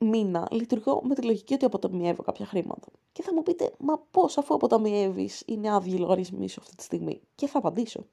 μήνα 0.00 0.48
λειτουργώ 0.50 1.02
με 1.04 1.14
τη 1.14 1.22
λογική 1.22 1.54
ότι 1.54 1.64
αποταμιεύω 1.64 2.22
κάποια 2.22 2.46
χρήματα. 2.46 2.88
Και 3.18 3.24
θα 3.24 3.34
μου 3.34 3.42
πείτε, 3.42 3.72
μα 3.78 3.98
πώς 4.10 4.38
αφού 4.38 4.54
αποταμιεύεις 4.54 5.42
είναι 5.46 5.74
άδειοι 5.74 5.96
λογαριασμοί 5.98 6.48
σου 6.48 6.60
αυτή 6.62 6.76
τη 6.76 6.82
στιγμή. 6.82 7.20
Και 7.34 7.46
θα 7.46 7.58
απαντήσω. 7.58 8.06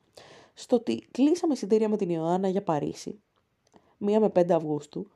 Στο 0.53 0.75
ότι 0.75 1.07
κλείσαμε 1.11 1.53
εισιτήρια 1.53 1.89
με 1.89 1.97
την 1.97 2.09
Ιωάννα 2.09 2.47
για 2.47 2.63
Παρίσι, 2.63 3.19
1 4.05 4.17
με 4.19 4.31
5 4.35 4.51
Αυγούστου, 4.51 5.07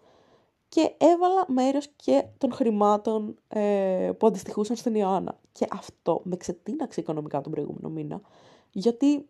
και 0.69 0.93
έβαλα 0.97 1.45
μέρος 1.47 1.87
και 1.95 2.25
των 2.37 2.53
χρημάτων 2.53 3.35
ε, 3.47 4.11
που 4.17 4.27
αντιστοιχούσαν 4.27 4.75
στην 4.75 4.95
Ιωάννα. 4.95 5.39
Και 5.51 5.67
αυτό 5.71 6.21
με 6.23 6.37
ξετίναξε 6.37 6.99
οικονομικά 6.99 7.41
τον 7.41 7.51
προηγούμενο 7.51 7.89
μήνα, 7.89 8.21
γιατί 8.71 9.27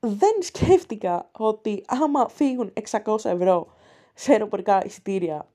δεν 0.00 0.32
σκέφτηκα 0.40 1.30
ότι 1.32 1.84
άμα 1.86 2.28
φύγουν 2.28 2.72
600 3.04 3.24
ευρώ 3.24 3.66
σε 4.14 4.32
αεροπορικά 4.32 4.84
εισιτήρια, 4.84 5.48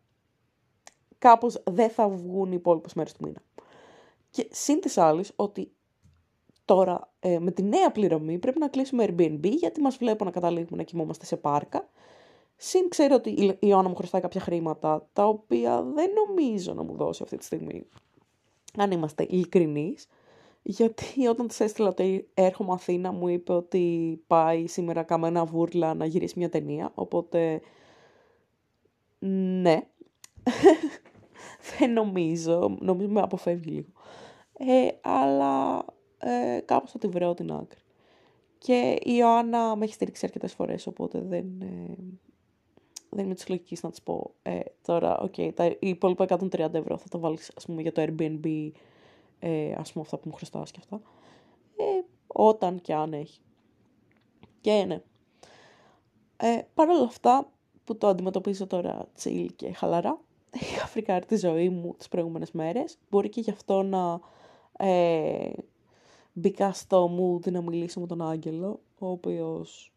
κάπως 1.21 1.63
δεν 1.71 1.89
θα 1.89 2.09
βγουν 2.09 2.51
οι 2.51 2.55
υπόλοιπες 2.55 2.93
μέρες 2.93 3.13
του 3.13 3.23
μήνα. 3.23 3.41
Και 4.29 4.47
σύν 4.51 4.79
της 4.79 4.97
άλλης 4.97 5.33
ότι 5.35 5.71
τώρα 6.65 7.11
ε, 7.19 7.39
με 7.39 7.51
τη 7.51 7.63
νέα 7.63 7.91
πληρωμή 7.91 8.39
πρέπει 8.39 8.59
να 8.59 8.67
κλείσουμε 8.67 9.05
Airbnb 9.07 9.49
γιατί 9.51 9.81
μας 9.81 9.97
βλέπω 9.97 10.25
να 10.25 10.31
καταλήγουμε 10.31 10.77
να 10.77 10.83
κοιμόμαστε 10.83 11.25
σε 11.25 11.37
πάρκα. 11.37 11.89
Συν 12.55 12.89
ξέρω 12.89 13.15
ότι 13.15 13.29
η 13.29 13.57
Ιωάννα 13.59 13.89
μου 13.89 13.95
χρωστάει 13.95 14.21
κάποια 14.21 14.41
χρήματα 14.41 15.09
τα 15.13 15.27
οποία 15.27 15.83
δεν 15.83 16.09
νομίζω 16.27 16.73
να 16.73 16.83
μου 16.83 16.95
δώσει 16.95 17.23
αυτή 17.23 17.37
τη 17.37 17.43
στιγμή. 17.43 17.85
Αν 18.77 18.91
είμαστε 18.91 19.25
ειλικρινείς. 19.29 20.07
Γιατί 20.61 21.27
όταν 21.27 21.47
της 21.47 21.59
έστειλα 21.59 21.87
ότι 21.89 22.29
έρχομαι 22.33 22.73
Αθήνα 22.73 23.11
μου 23.11 23.27
είπε 23.27 23.53
ότι 23.53 24.19
πάει 24.27 24.67
σήμερα 24.67 25.03
Καμένα 25.03 25.45
Βούρλα 25.45 25.93
να 25.93 26.05
γυρίσει 26.05 26.39
μια 26.39 26.49
ταινία. 26.49 26.91
Οπότε 26.95 27.61
ναι. 29.61 29.81
Δεν 31.79 31.93
νομίζω. 31.93 32.77
Νομίζω 32.79 33.09
με 33.09 33.21
αποφεύγει 33.21 33.69
λίγο. 33.69 33.89
Ε, 34.57 34.87
αλλά 35.01 35.85
ε, 36.17 36.59
κάπως 36.65 36.91
θα 36.91 36.97
τη 36.97 37.07
βρω 37.07 37.33
την 37.33 37.51
άκρη. 37.51 37.79
Και 38.57 38.99
η 39.03 39.13
Ιωάννα 39.15 39.75
με 39.75 39.83
έχει 39.83 39.93
στηρίξει 39.93 40.25
αρκετές 40.25 40.53
φορές, 40.53 40.87
οπότε 40.87 41.19
δεν, 41.19 41.61
ε, 41.61 41.95
δεν 43.09 43.25
είμαι 43.25 43.33
της 43.33 43.49
λογικής 43.49 43.83
να 43.83 43.89
της 43.89 44.01
πω 44.01 44.33
ε, 44.41 44.59
τώρα, 44.81 45.19
ok, 45.19 45.33
okay, 45.37 45.51
τα 45.55 45.75
υπόλοιπα 45.79 46.25
130 46.29 46.73
ευρώ 46.73 46.97
θα 46.97 47.07
τα 47.09 47.19
βάλεις 47.19 47.51
για 47.67 47.91
το 47.91 48.01
Airbnb, 48.01 48.71
ε, 49.39 49.73
ας 49.77 49.91
πούμε 49.91 50.03
αυτά 50.05 50.17
που 50.17 50.29
μου 50.29 50.35
χρωστάς 50.35 50.71
και 50.71 50.79
αυτά. 50.81 51.01
Ε, 51.75 52.03
όταν 52.27 52.81
και 52.81 52.93
αν 52.93 53.13
έχει. 53.13 53.41
Και 54.61 54.83
ναι. 54.87 55.01
Ε, 56.37 56.61
Παρ' 56.73 56.89
όλα 56.89 57.03
αυτά, 57.03 57.51
που 57.83 57.97
το 57.97 58.07
αντιμετωπίζω 58.07 58.67
τώρα 58.67 59.07
τσίλ 59.15 59.55
και 59.55 59.73
χαλαρά. 59.73 60.19
Είχα 60.53 60.87
φρικάρει 60.87 61.25
τη 61.25 61.35
ζωή 61.35 61.69
μου 61.69 61.95
τις 61.97 62.07
προηγούμενες 62.07 62.51
μέρες. 62.51 62.97
Μπορεί 63.09 63.29
και 63.29 63.41
γι' 63.41 63.51
αυτό 63.51 63.83
να 63.83 64.19
ε, 64.77 65.51
μπήκα 66.33 66.73
στο 66.73 67.09
mood 67.17 67.51
να 67.51 67.61
μιλήσω 67.61 67.99
με 67.99 68.07
τον 68.07 68.21
Άγγελο, 68.21 68.79
ο 68.99 69.09
οποίος, 69.09 69.93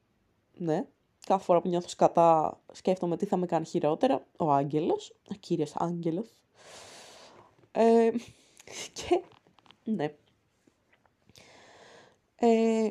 ναι, 0.56 0.86
κάθε 1.26 1.44
φορά 1.44 1.60
που 1.60 1.68
νιώθω 1.68 1.88
σκατά 1.88 2.60
σκέφτομαι 2.72 3.16
τι 3.16 3.26
θα 3.26 3.36
με 3.36 3.46
κάνει 3.46 3.64
χειρότερα. 3.64 4.26
Ο 4.36 4.50
Άγγελος, 4.50 5.14
ο 5.30 5.34
κύριος 5.40 5.72
Άγγελος. 5.76 6.28
Ε, 7.72 8.10
και, 8.92 9.22
ναι. 9.84 10.14
Ε, 12.36 12.88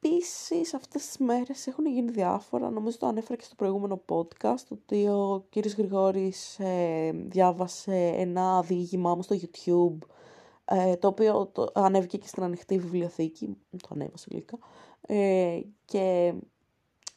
Επίσης, 0.00 0.74
αυτές 0.74 1.06
τις 1.06 1.18
μέρες 1.18 1.66
έχουν 1.66 1.86
γίνει 1.86 2.10
διάφορα. 2.10 2.70
Νομίζω 2.70 2.98
το 2.98 3.06
ανέφερα 3.06 3.36
και 3.36 3.44
στο 3.44 3.54
προηγούμενο 3.54 4.02
podcast 4.08 4.64
ότι 4.70 5.06
ο 5.06 5.46
κύριος 5.50 5.74
Γρηγόρης 5.74 6.58
ε, 6.58 7.10
διάβασε 7.14 8.06
ένα 8.06 8.62
διήγημά 8.62 9.14
μου 9.14 9.22
στο 9.22 9.36
YouTube 9.40 10.08
ε, 10.64 10.96
το 10.96 11.08
οποίο 11.08 11.46
το, 11.46 11.66
ανέβηκε 11.74 12.16
και 12.16 12.26
στην 12.26 12.42
ανοιχτή 12.42 12.78
βιβλιοθήκη. 12.78 13.56
Το 13.70 13.88
ανέβασε 13.92 14.28
λίγα. 14.30 14.58
Ε, 15.00 15.60
και 15.84 16.34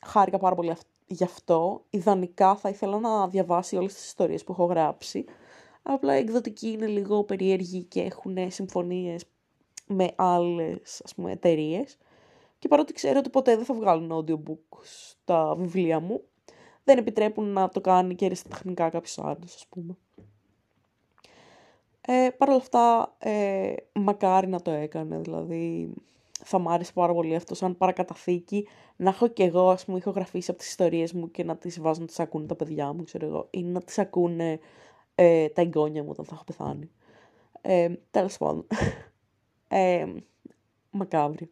χάρηκα 0.06 0.38
πάρα 0.38 0.56
πολύ 0.56 0.74
γι' 1.06 1.24
αυτό. 1.24 1.86
Ιδανικά 1.90 2.56
θα 2.56 2.70
ήθελα 2.70 3.00
να 3.00 3.28
διαβάσει 3.28 3.76
όλες 3.76 3.94
τις 3.94 4.06
ιστορίες 4.06 4.44
που 4.44 4.52
έχω 4.52 4.66
γράψει. 4.66 5.26
Απλά 5.82 6.16
η 6.16 6.20
εκδοτική 6.20 6.68
είναι 6.68 6.88
λίγο 6.88 7.24
περίεργη 7.24 7.84
και 7.84 8.02
έχουν 8.02 8.52
συμφωνίες 8.52 9.26
με 9.88 10.12
άλλες 10.16 11.02
ας 11.04 11.16
πούμε, 11.16 11.32
εταιρείες. 11.32 11.98
Και 12.62 12.68
παρότι 12.68 12.94
ξέρω 12.94 13.20
ότι 13.20 13.30
ποτέ 13.30 13.56
δεν 13.56 13.66
θα 13.66 13.74
βγάλουν 13.74 14.12
audiobook 14.12 14.80
στα 14.84 15.56
βιβλία 15.56 16.00
μου, 16.00 16.22
δεν 16.84 16.98
επιτρέπουν 16.98 17.46
να 17.54 17.70
το 17.70 17.82
κάνει 17.82 18.16
και 18.16 18.26
αριστεχνικά 18.26 18.90
κάποιος 18.90 19.20
άλλος, 19.20 19.56
ας 19.56 19.66
πούμε. 19.70 19.98
Ε, 22.02 22.30
Παρ' 22.38 22.50
όλα 22.50 22.58
αυτά, 22.58 23.16
ε, 23.18 23.74
μακάρι 23.94 24.48
να 24.48 24.62
το 24.62 24.72
έκανε, 24.72 25.20
δηλαδή 25.20 25.94
θα 26.44 26.60
μ' 26.60 26.70
άρεσε 26.70 26.92
πάρα 26.94 27.14
πολύ 27.14 27.36
αυτό 27.36 27.56
σαν 27.56 27.78
παρακαταθήκη 27.78 28.68
να 28.96 29.10
έχω 29.10 29.28
και 29.28 29.44
εγώ, 29.44 29.70
ας 29.70 29.86
πούμε, 29.86 29.98
ηχογραφήσει 29.98 30.52
από 30.52 30.60
τις 30.60 30.70
ιστορίες 30.70 31.14
μου 31.14 31.32
και 31.32 31.44
να 31.44 31.58
τις 31.58 31.82
βάζω 31.82 32.00
να 32.00 32.06
τις 32.06 32.20
ακούνε 32.20 32.46
τα 32.46 32.56
παιδιά 32.56 32.94
μου, 32.94 33.04
ξέρω 33.04 33.26
εγώ, 33.26 33.48
ή 33.50 33.64
να 33.64 33.82
τις 33.82 34.00
ακούνε 34.00 34.60
ε, 35.16 35.50
τα 35.50 35.62
εγγόνια 35.62 36.04
μου 36.04 36.10
όταν 36.12 36.26
θα 36.26 36.34
έχω 36.34 36.44
πεθάνει. 36.44 36.92
Ε, 37.62 37.90
τέλος 38.12 38.38
πάντων. 38.38 38.68
ε, 39.68 40.06
μακάβριο. 40.92 41.48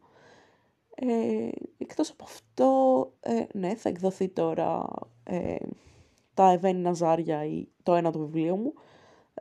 Ε, 1.02 1.50
εκτός 1.78 2.10
από 2.10 2.24
αυτό, 2.24 3.12
ε, 3.20 3.44
ναι, 3.54 3.76
θα 3.76 3.90
εκδοθεί 3.90 4.28
τώρα 4.30 4.86
ε, 5.24 5.56
τα 6.34 6.52
Εβένι 6.52 6.80
Ναζάρια 6.80 7.46
ή 7.46 7.68
το 7.84 7.96
ένα 7.96 8.12
το 8.12 8.20
βιβλίο 8.20 8.56
μου. 8.56 8.74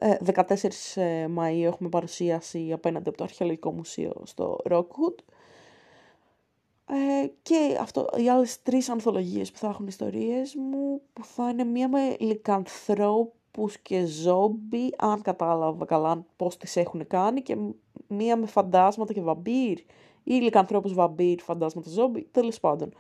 14 0.01 0.65
ε, 0.95 1.23
ε, 1.23 1.29
Μαΐου 1.37 1.63
έχουμε 1.63 1.89
παρουσίαση 1.89 2.73
απέναντι 2.73 3.09
από 3.09 3.19
το 3.19 3.25
Αρχαιολογικό 3.25 3.73
Μουσείο 3.73 4.23
στο 4.25 4.59
Rockwood. 4.71 5.23
Ε, 6.87 7.27
και 7.43 7.79
αυτό, 7.81 8.09
οι 8.17 8.29
άλλες 8.29 8.63
τρεις 8.63 8.89
ανθολογίες 8.89 9.51
που 9.51 9.59
θα 9.59 9.69
έχουν 9.69 9.87
ιστορίες 9.87 10.55
μου, 10.55 11.01
που 11.13 11.25
θα 11.25 11.49
είναι 11.49 11.65
μία 11.65 11.89
με 11.89 12.17
λικανθρώπους 12.19 13.79
και 13.83 14.05
ζόμπι, 14.05 14.95
αν 14.99 15.23
κατάλαβα 15.23 15.85
καλά 15.85 16.25
πώς 16.37 16.57
τις 16.57 16.77
έχουν 16.77 17.07
κάνει, 17.07 17.43
και 17.43 17.57
μία 18.09 18.37
με 18.37 18.47
φαντάσματα 18.47 19.13
και 19.13 19.21
βαμπύρ, 19.21 19.79
ή 20.29 20.35
λικανθρώπους 20.35 20.95
βαμπύρ, 20.95 21.41
φαντάσματα 21.41 21.91
ζόμπι, 21.91 22.29
τέλος 22.31 22.61
πάντων. 22.61 22.93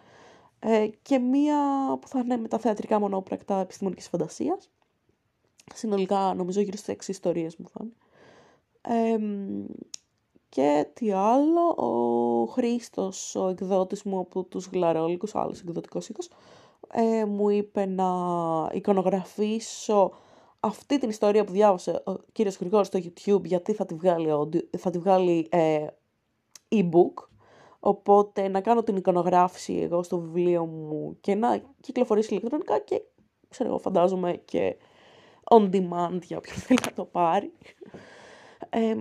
Ε, 0.59 0.89
και 1.03 1.19
μία 1.19 1.59
που 2.01 2.09
θα 2.09 2.19
είναι 2.19 2.37
με 2.37 2.49
τα 2.49 2.59
θεατρικά 2.59 3.01
μονόπρακτα 3.01 3.61
επιστημονικής 3.61 4.09
φαντασίας. 4.09 4.71
Συνολικά 5.75 6.35
νομίζω 6.35 6.61
γύρω 6.61 6.77
στις 6.77 6.89
έξι 6.89 7.11
ιστορίες 7.11 7.57
μου 7.57 7.67
θα 7.69 7.81
είναι. 7.83 7.93
Ε, 8.81 9.19
και 10.49 10.87
τι 10.93 11.13
άλλο, 11.13 11.69
ο 11.69 12.47
Χρήστος, 12.47 13.35
ο 13.35 13.49
εκδότης 13.49 14.03
μου 14.03 14.19
από 14.19 14.43
τους 14.43 14.67
Γλαρόλικους, 14.67 15.35
ο 15.35 15.39
άλλος 15.39 15.61
εκδοτικός 15.61 16.09
οίκος, 16.09 16.31
ε, 16.93 17.25
μου 17.25 17.49
είπε 17.49 17.87
να 17.87 18.07
εικονογραφήσω 18.73 20.13
αυτή 20.61 20.99
την 20.99 21.09
ιστορία 21.09 21.45
που 21.45 21.53
διάβασε 21.53 22.03
ο 22.07 22.13
κύριος 22.33 22.57
Γρηγόρης 22.57 22.87
στο 22.87 22.99
YouTube, 22.99 23.45
γιατί 23.45 23.73
θα 23.73 23.87
τη 23.87 23.95
βγάλει, 23.95 24.31
θα 24.79 24.91
τη 24.91 24.99
βγάλει 24.99 25.49
ε, 25.51 25.87
e-book, 26.69 27.29
οπότε 27.81 28.49
να 28.49 28.61
κάνω 28.61 28.83
την 28.83 28.97
εικονογράφηση 28.97 29.75
εγώ 29.75 30.03
στο 30.03 30.19
βιβλίο 30.19 30.67
μου 30.67 31.17
και 31.21 31.35
να 31.35 31.63
κυκλοφορήσει 31.81 32.35
ηλεκτρονικά 32.35 32.79
και 32.79 33.03
ξέρω 33.49 33.69
εγώ 33.69 33.79
φαντάζομαι 33.79 34.37
και 34.45 34.77
on 35.45 35.71
demand 35.71 36.19
για 36.23 36.37
όποιον 36.37 36.57
θέλει 36.67 36.79
να 36.85 36.93
το 36.93 37.05
πάρει. 37.05 37.53
Ε, 38.71 38.97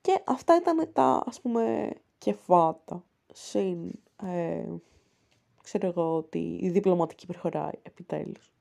και 0.00 0.22
αυτά 0.26 0.56
ήταν 0.56 0.90
τα, 0.92 1.22
ας 1.26 1.40
πούμε, 1.40 1.90
κεφάτα. 2.18 3.04
Συν, 3.32 3.90
ε, 4.22 4.68
ξέρω 5.62 5.86
εγώ 5.86 6.16
ότι 6.16 6.58
η 6.60 6.70
διπλωματική 6.70 7.26
προχωράει 7.26 7.78
επιτέλους. 7.82 8.52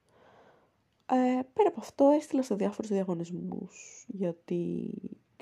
Ε, 1.05 1.41
πέρα 1.53 1.69
από 1.69 1.79
αυτό 1.79 2.09
έστειλα 2.09 2.43
σε 2.43 2.55
διάφορους 2.55 2.91
διαγωνισμούς, 2.91 4.05
γιατί 4.07 4.91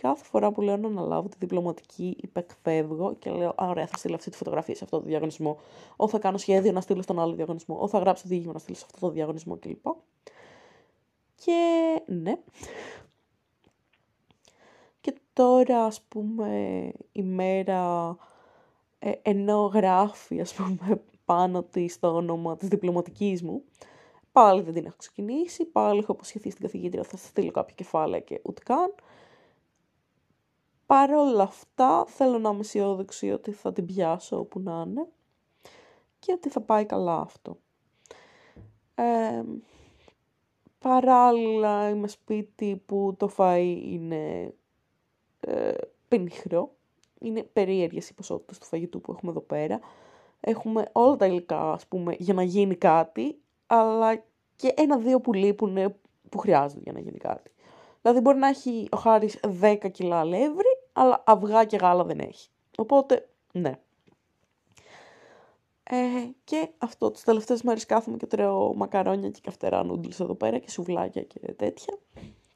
κάθε 0.01 0.23
φορά 0.23 0.51
που 0.51 0.61
λέω 0.61 0.77
να 0.77 0.87
αναλάβω 0.87 1.27
τη 1.27 1.35
διπλωματική 1.39 2.17
υπεκφεύγω 2.21 3.15
και 3.19 3.29
λέω 3.29 3.49
«Α, 3.49 3.67
ωραία, 3.67 3.87
θα 3.87 3.97
στείλω 3.97 4.15
αυτή 4.15 4.29
τη 4.29 4.37
φωτογραφία 4.37 4.75
σε 4.75 4.83
αυτό 4.83 4.99
το 4.99 5.05
διαγωνισμό, 5.05 5.59
ό 5.95 6.07
θα 6.07 6.19
κάνω 6.19 6.37
σχέδιο 6.37 6.71
να 6.71 6.81
στείλω 6.81 7.01
στον 7.01 7.19
άλλο 7.19 7.33
διαγωνισμό, 7.33 7.77
ό 7.79 7.87
θα 7.87 7.99
γράψω 7.99 8.23
διήγημα 8.27 8.53
να 8.53 8.59
στείλω 8.59 8.77
σε 8.77 8.85
αυτό 8.85 8.99
το 8.99 9.11
διαγωνισμό 9.11 9.57
κλπ. 9.57 9.85
Και 11.35 12.01
ναι, 12.05 12.37
τώρα 15.37 15.85
ας 15.85 16.01
πούμε 16.01 16.91
η 17.11 17.23
μέρα 17.23 18.15
ε, 18.99 19.11
ενώ 19.21 19.65
γράφει 19.65 20.41
ας 20.41 20.53
πούμε 20.53 21.01
πάνω 21.25 21.63
της 21.63 21.99
το 21.99 22.15
όνομα 22.15 22.57
της 22.57 22.67
διπλωματικής 22.67 23.43
μου 23.43 23.63
πάλι 24.31 24.61
δεν 24.61 24.73
την 24.73 24.85
έχω 24.85 24.95
ξεκινήσει, 24.97 25.65
πάλι 25.65 25.99
έχω 25.99 26.11
αποσχεθεί 26.11 26.49
στην 26.49 26.63
καθηγήτρια 26.63 27.03
θα 27.03 27.17
στείλω 27.17 27.51
κάποια 27.51 27.75
κεφάλαια 27.75 28.19
και 28.19 28.39
ούτε 28.43 28.61
καν. 28.65 28.93
Παρ' 30.87 31.13
όλα 31.13 31.43
αυτά 31.43 32.05
θέλω 32.05 32.37
να 32.39 32.49
είμαι 32.49 32.59
αισιόδοξη 32.59 33.31
ότι 33.31 33.51
θα 33.51 33.73
την 33.73 33.85
πιάσω 33.85 34.39
όπου 34.39 34.59
να 34.59 34.83
είναι 34.87 35.07
και 36.19 36.31
ότι 36.31 36.49
θα 36.49 36.61
πάει 36.61 36.85
καλά 36.85 37.19
αυτό. 37.19 37.57
Ε, 38.95 39.43
παράλληλα 40.79 41.89
είμαι 41.89 42.07
σπίτι 42.07 42.81
που 42.85 43.15
το 43.17 43.31
φαΐ 43.37 43.79
είναι 43.83 44.53
ε, 45.39 45.73
πενιχρό. 46.07 46.71
Είναι 47.19 47.43
περίεργες 47.43 48.09
οι 48.09 48.13
ποσότητες 48.13 48.57
του 48.57 48.65
φαγητού 48.65 49.01
που 49.01 49.11
έχουμε 49.11 49.31
εδώ 49.31 49.41
πέρα. 49.41 49.79
Έχουμε 50.39 50.89
όλα 50.91 51.15
τα 51.15 51.25
υλικά, 51.25 51.71
ας 51.71 51.87
πούμε, 51.87 52.15
για 52.19 52.33
να 52.33 52.43
γίνει 52.43 52.75
κάτι, 52.75 53.39
αλλά 53.67 54.23
και 54.55 54.73
ένα-δύο 54.77 55.21
που 55.21 55.33
λείπουν 55.33 55.95
που 56.29 56.37
χρειάζονται 56.37 56.81
για 56.83 56.91
να 56.91 56.99
γίνει 56.99 57.17
κάτι. 57.17 57.51
Δηλαδή 58.01 58.19
μπορεί 58.21 58.37
να 58.37 58.47
έχει 58.47 58.87
ο 58.91 58.97
Χάρης 58.97 59.39
10 59.61 59.77
κιλά 59.91 60.19
αλεύρι, 60.19 60.66
αλλά 60.97 61.23
αυγά 61.25 61.65
και 61.65 61.77
γάλα 61.77 62.03
δεν 62.03 62.19
έχει. 62.19 62.49
Οπότε, 62.77 63.29
ναι. 63.51 63.79
Ε, 65.83 65.97
και 66.43 66.69
αυτό, 66.77 67.11
τις 67.11 67.23
τελευταίες 67.23 67.61
μέρες 67.61 67.85
κάθομαι 67.85 68.17
και 68.17 68.25
τρώω 68.25 68.75
μακαρόνια 68.75 69.29
και 69.29 69.39
καυτερά 69.43 69.83
νούντλς 69.83 70.19
εδώ 70.19 70.35
πέρα 70.35 70.57
και 70.57 70.69
σουβλάκια 70.69 71.21
και 71.23 71.53
τέτοια 71.53 71.97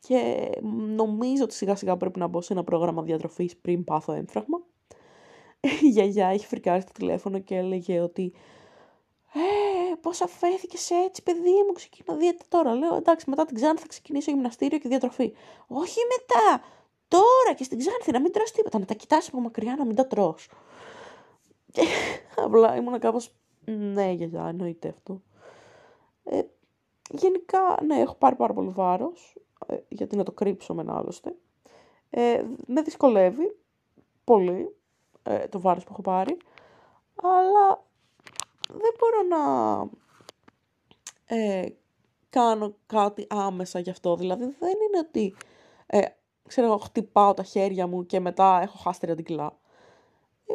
και 0.08 0.50
νομίζω 0.96 1.44
ότι 1.44 1.54
σιγά 1.54 1.76
σιγά 1.76 1.98
πρέπει 1.98 2.20
να 2.20 2.28
μπω 2.28 2.42
σε 2.42 2.54
ένα 2.54 2.64
πρόγραμμα 2.64 3.02
διατροφής 3.02 3.58
πριν 3.58 3.84
πάθω 3.84 4.14
έμφραγμα. 4.14 4.62
Η 5.82 5.88
γιαγιά 5.88 6.28
έχει 6.28 6.46
φρικάρει 6.46 6.82
στο 6.82 6.92
τηλέφωνο 6.92 7.40
και 7.40 7.56
έλεγε 7.56 8.00
ότι 8.00 8.34
«Ε, 9.34 9.96
πώς 10.02 10.22
αφέθηκες 10.22 10.90
έτσι 10.90 11.24
παιδί 11.24 11.64
μου, 11.68 11.74
ξεκινώ 11.74 12.18
δίαιτα 12.18 12.44
τώρα». 12.50 12.74
Λέω 12.74 12.96
«Εντάξει, 12.96 13.30
μετά 13.30 13.46
την 13.46 13.56
Ξάνθη 13.56 13.82
θα 13.82 13.88
ξεκινήσω 13.88 14.32
γυμναστήριο 14.32 14.78
και 14.78 14.90
διατροφή». 14.90 15.34
«Όχι 15.68 16.00
μετά, 16.18 16.64
τώρα 17.12 17.54
και 17.56 17.64
στην 17.64 17.78
Ξάνθη 17.78 18.12
να 18.12 18.20
μην 18.20 18.32
τρως 18.32 18.52
τίποτα, 18.52 18.80
να 18.80 18.86
τα 18.86 18.94
κοιτάς 18.94 19.28
από 19.28 19.40
μακριά 19.40 19.76
να 19.76 19.86
μην 19.86 19.96
τα 19.96 20.08
τρως». 20.08 20.50
Και 21.72 21.82
απλά 22.46 22.76
ήμουν 22.76 23.00
κάπως 23.00 23.36
«Ναι 23.66 24.12
γιαγιά, 24.12 24.46
εννοείται 24.48 24.88
αυτό». 24.88 25.22
Ε, 26.24 26.42
γενικά, 27.10 27.78
ναι, 27.86 28.00
έχω 28.00 28.16
πάρει 28.16 28.36
πάρα 28.36 28.54
πολύ 28.54 28.70
βάρος. 28.70 29.36
Ε, 29.68 29.78
γιατί 29.88 30.16
να 30.16 30.24
το 30.24 30.32
κρύψω 30.32 30.76
ένα 30.80 30.98
άλλωστε. 30.98 31.36
Ε, 32.10 32.44
με 32.66 32.82
δυσκολεύει 32.82 33.58
πολύ 34.24 34.76
ε, 35.24 35.48
το 35.48 35.60
βάρος 35.60 35.84
που 35.84 35.90
έχω 35.92 36.02
πάρει, 36.02 36.38
αλλά 37.16 37.84
δεν 38.68 38.94
μπορώ 39.00 39.22
να 39.28 39.90
ε, 41.26 41.68
κάνω 42.30 42.76
κάτι 42.86 43.28
άμεσα 43.30 43.80
γι' 43.80 43.90
αυτό. 43.90 44.16
Δηλαδή 44.16 44.44
δεν 44.44 44.70
είναι 44.88 44.98
ότι, 45.08 45.36
ε, 45.86 46.02
ξέρω, 46.52 46.78
χτυπάω 46.78 47.34
τα 47.34 47.44
χέρια 47.44 47.88
μου 47.88 48.06
και 48.06 48.20
μετά 48.20 48.62
έχω 48.62 48.78
χάσει 48.78 49.00
30 49.04 49.24
κιλά. 49.24 49.58
Ε, 50.46 50.54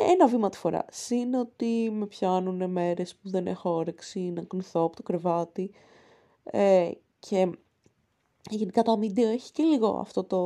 είναι 0.00 0.12
ένα 0.12 0.26
βήμα 0.26 0.48
τη 0.48 0.56
φορά. 0.56 0.84
Συν 0.90 1.34
ότι 1.34 1.90
με 1.92 2.06
πιάνουν 2.06 2.70
μέρες 2.70 3.14
που 3.14 3.28
δεν 3.28 3.46
έχω 3.46 3.70
όρεξη 3.70 4.20
να 4.20 4.42
κουνηθώ 4.42 4.82
από 4.82 4.96
το 4.96 5.02
κρεβάτι 5.02 5.70
ε, 6.44 6.90
και 7.18 7.50
γενικά 8.50 8.82
το 8.82 8.92
αμύντιο 8.92 9.28
έχει 9.28 9.52
και 9.52 9.62
λίγο 9.62 9.88
αυτό 9.88 10.24
το 10.24 10.40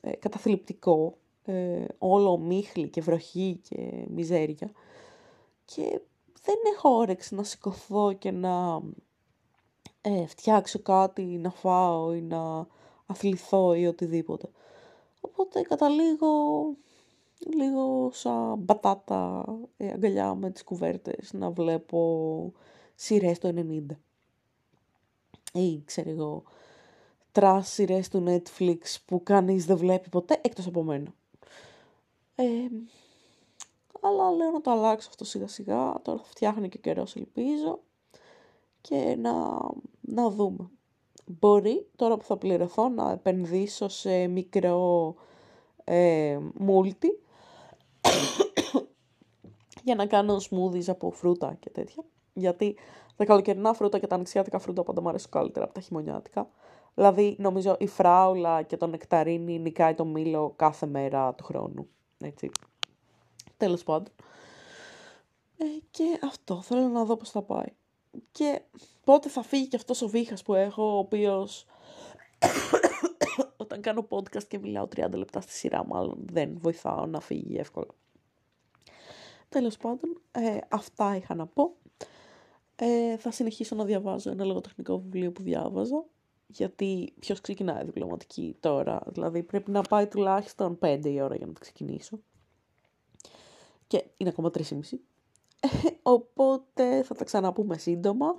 ε, 0.00 0.16
καταθλιπτικό, 0.16 1.16
ε, 1.44 1.84
όλο 1.98 2.38
μίχλη 2.38 2.88
και 2.88 3.00
βροχή 3.00 3.60
και 3.68 4.06
μιζέρια. 4.08 4.70
Και 5.64 6.00
δεν 6.42 6.56
έχω 6.74 6.88
όρεξη 6.88 7.34
να 7.34 7.42
σηκωθώ 7.42 8.12
και 8.12 8.30
να 8.30 8.82
ε, 10.00 10.26
φτιάξω 10.26 10.78
κάτι, 10.78 11.22
να 11.22 11.50
φάω 11.50 12.14
ή 12.14 12.22
να 12.22 12.66
αθληθώ 13.06 13.74
ή 13.74 13.86
οτιδήποτε. 13.86 14.48
Οπότε 15.20 15.62
καταλήγω 15.62 16.32
λίγο 17.56 18.10
σαν 18.12 18.58
μπατάτα 18.58 19.44
ε, 19.76 19.92
αγκαλιά 19.92 20.34
με 20.34 20.50
τις 20.50 20.64
κουβέρτες 20.64 21.32
να 21.32 21.50
βλέπω 21.50 22.52
σειρές 22.94 23.38
του 23.38 23.48
90. 23.48 23.96
Ή 25.52 25.82
ξέρω 25.84 26.10
εγώ 26.10 26.42
trash 27.32 27.80
του 28.10 28.24
Netflix 28.26 28.78
που 29.06 29.22
κανείς 29.22 29.66
δεν 29.66 29.76
βλέπει 29.76 30.08
ποτέ 30.08 30.40
εκτός 30.42 30.66
από 30.66 30.82
μένα. 30.82 31.14
Ε, 32.34 32.44
αλλά 34.00 34.30
λέω 34.30 34.50
να 34.50 34.60
το 34.60 34.70
αλλάξω 34.70 35.08
αυτό 35.08 35.24
σιγά 35.24 35.46
σιγά, 35.46 36.00
τώρα 36.02 36.18
θα 36.18 36.24
φτιάχνει 36.24 36.68
κι 36.68 36.75
ο 36.75 36.78
καιρός 36.78 37.16
ελπίζω 37.16 37.80
και 38.80 39.16
να, 39.18 39.60
να 40.00 40.30
δούμε. 40.30 40.70
Μπορεί 41.26 41.86
τώρα 41.96 42.16
που 42.16 42.24
θα 42.24 42.36
πληρωθώ 42.36 42.88
να 42.88 43.10
επενδύσω 43.10 43.88
σε 43.88 44.26
μικρό 44.26 45.14
ε, 45.84 46.38
multi 46.66 47.08
για 49.84 49.94
να 49.94 50.06
κάνω 50.06 50.36
smoothies 50.36 50.88
από 50.88 51.10
φρούτα 51.10 51.56
και 51.60 51.70
τέτοια. 51.70 52.04
Γιατί 52.32 52.76
τα 53.16 53.24
καλοκαιρινά 53.24 53.72
φρούτα 53.72 53.98
και 53.98 54.06
τα 54.06 54.14
ανοιξιάτικα 54.14 54.58
φρούτα 54.58 54.82
πάντα 54.82 55.00
μου 55.00 55.08
αρέσουν 55.08 55.30
καλύτερα 55.30 55.64
από 55.64 55.74
τα 55.74 55.80
χειμωνιάτικα. 55.80 56.50
Δηλαδή, 56.94 57.36
νομίζω 57.38 57.76
η 57.78 57.86
φράουλα 57.86 58.62
και 58.62 58.76
το 58.76 58.86
νεκταρίνι 58.86 59.58
νικάει 59.58 59.94
το 59.94 60.04
μήλο 60.04 60.52
κάθε 60.56 60.86
μέρα 60.86 61.34
του 61.34 61.44
χρόνου. 61.44 61.88
Έτσι. 62.18 62.50
Τέλος 63.56 63.82
πάντων. 63.82 64.12
Ε, 65.58 65.64
και 65.90 66.18
αυτό, 66.24 66.62
θέλω 66.62 66.88
να 66.88 67.04
δω 67.04 67.16
πώς 67.16 67.30
θα 67.30 67.42
πάει. 67.42 67.66
Και 68.32 68.62
πότε 69.04 69.28
θα 69.28 69.42
φύγει 69.42 69.68
και 69.68 69.76
αυτός 69.76 70.02
ο 70.02 70.08
βήχας 70.08 70.42
που 70.42 70.54
έχω, 70.54 70.94
ο 70.94 70.98
οποίος 70.98 71.66
όταν 73.56 73.80
κάνω 73.80 74.06
podcast 74.08 74.44
και 74.44 74.58
μιλάω 74.58 74.88
30 74.96 75.10
λεπτά 75.12 75.40
στη 75.40 75.52
σειρά, 75.52 75.86
μάλλον 75.86 76.18
δεν 76.32 76.58
βοηθάω 76.58 77.06
να 77.06 77.20
φύγει 77.20 77.56
εύκολα. 77.56 77.94
Τέλος 79.48 79.76
πάντων, 79.76 80.20
ε, 80.32 80.58
αυτά 80.68 81.16
είχα 81.16 81.34
να 81.34 81.46
πω. 81.46 81.76
Ε, 82.76 83.16
θα 83.16 83.30
συνεχίσω 83.30 83.74
να 83.74 83.84
διαβάζω 83.84 84.30
ένα 84.30 84.44
λογοτεχνικό 84.44 84.98
βιβλίο 85.00 85.32
που 85.32 85.42
διάβαζα, 85.42 86.04
γιατί 86.46 87.14
ποιος 87.18 87.40
ξεκινάει 87.40 87.84
διπλωματική 87.84 88.56
τώρα, 88.60 89.02
δηλαδή 89.06 89.42
πρέπει 89.42 89.70
να 89.70 89.82
πάει 89.82 90.06
τουλάχιστον 90.06 90.78
5 90.80 91.00
η 91.04 91.20
ώρα 91.20 91.36
για 91.36 91.46
να 91.46 91.52
το 91.52 91.60
ξεκινήσω. 91.60 92.20
Και 93.86 94.04
είναι 94.16 94.30
ακόμα 94.30 94.50
3,5. 94.50 94.98
Ε, 95.64 95.88
οπότε 96.02 97.02
θα 97.02 97.14
τα 97.14 97.24
ξαναπούμε 97.24 97.78
σύντομα 97.78 98.34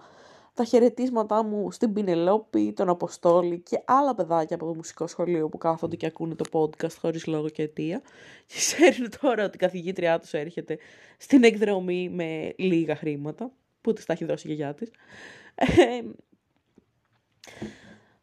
τα 0.56 0.64
χαιρετίσματά 0.64 1.44
μου 1.44 1.72
στην 1.72 1.94
Πινελόπη, 1.94 2.74
τον 2.74 2.90
Αποστόλη 2.90 3.60
και 3.60 3.82
άλλα 3.86 4.16
παιδάκια 4.16 4.56
από 4.56 4.66
το 4.66 4.76
μουσικό 4.76 5.08
σχολείο 5.08 5.50
που 5.50 5.58
κάθονται 5.58 5.96
και 5.96 6.06
ακούνε 6.06 6.36
το 6.36 6.46
podcast 6.52 6.94
χωρίς 7.00 7.26
λόγο 7.26 7.50
και 7.50 7.62
αιτία. 7.62 8.02
Και 8.48 8.56
ξέρουν 8.56 9.10
τώρα 9.22 9.44
ότι 9.44 9.56
η 9.56 9.60
καθηγήτριά 9.60 10.20
τους 10.20 10.34
έρχεται 10.34 10.78
στην 11.18 11.44
εκδρομή 11.44 12.10
με 12.10 12.54
λίγα 12.58 12.96
χρήματα, 12.96 13.52
που 13.82 13.94
της 13.94 14.06
τα 14.06 14.14
έχει 14.14 14.26
δώσει 14.26 14.48
η 14.48 14.54
γιαγιά 14.54 14.74
της. 14.74 14.92
Ε, 15.56 16.02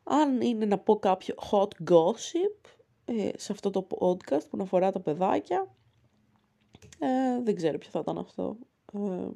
αν 0.02 0.40
είναι 0.40 0.64
να 0.64 0.78
πω 0.78 0.98
κάποιο 0.98 1.34
hot 1.50 1.90
gossip 1.90 2.68
ε, 3.04 3.30
σε 3.36 3.52
αυτό 3.52 3.70
το 3.70 3.86
podcast 3.90 4.48
που 4.50 4.58
αφορά 4.60 4.92
τα 4.92 5.00
παιδάκια, 5.00 5.74
ε, 6.98 7.42
δεν 7.42 7.54
ξέρω 7.54 7.78
ποιο 7.78 7.90
θα 7.90 7.98
ήταν 7.98 8.18
αυτό. 8.18 8.56
Ε, 8.94 9.28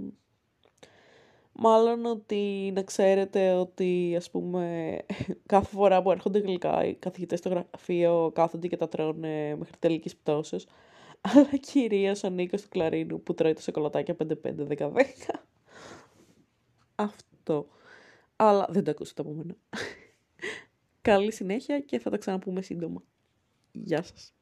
Μάλλον 1.58 2.04
ότι 2.04 2.72
να 2.74 2.82
ξέρετε 2.82 3.52
ότι 3.52 4.14
ας 4.16 4.30
πούμε 4.30 4.96
κάθε 5.46 5.74
φορά 5.76 6.02
που 6.02 6.10
έρχονται 6.10 6.38
γλυκά 6.38 6.84
οι 6.84 6.94
καθηγητές 6.94 7.38
στο 7.38 7.48
γραφείο 7.48 8.30
κάθονται 8.34 8.68
και 8.68 8.76
τα 8.76 8.88
τρώνε 8.88 9.56
μέχρι 9.56 9.76
τελικής 9.78 10.16
πτώσεως. 10.16 10.66
Αλλά 11.34 11.56
κυρίως 11.56 12.24
ο 12.24 12.28
Νίκος 12.28 12.62
του 12.62 12.68
Κλαρίνου 12.68 13.22
που 13.22 13.34
τρώει 13.34 13.52
το 13.52 13.60
σοκολατάκια 13.60 14.16
5-5-10-10. 14.42 14.92
Αυτό. 16.94 17.66
Αλλά 18.36 18.66
δεν 18.70 18.84
το 18.84 18.90
ακούσετε 18.90 19.22
από 19.22 19.30
μένα. 19.30 19.56
Καλή 21.00 21.32
συνέχεια 21.32 21.80
και 21.80 21.98
θα 21.98 22.10
τα 22.10 22.16
ξαναπούμε 22.16 22.62
σύντομα. 22.62 23.02
Γεια 23.72 24.02
σας. 24.02 24.35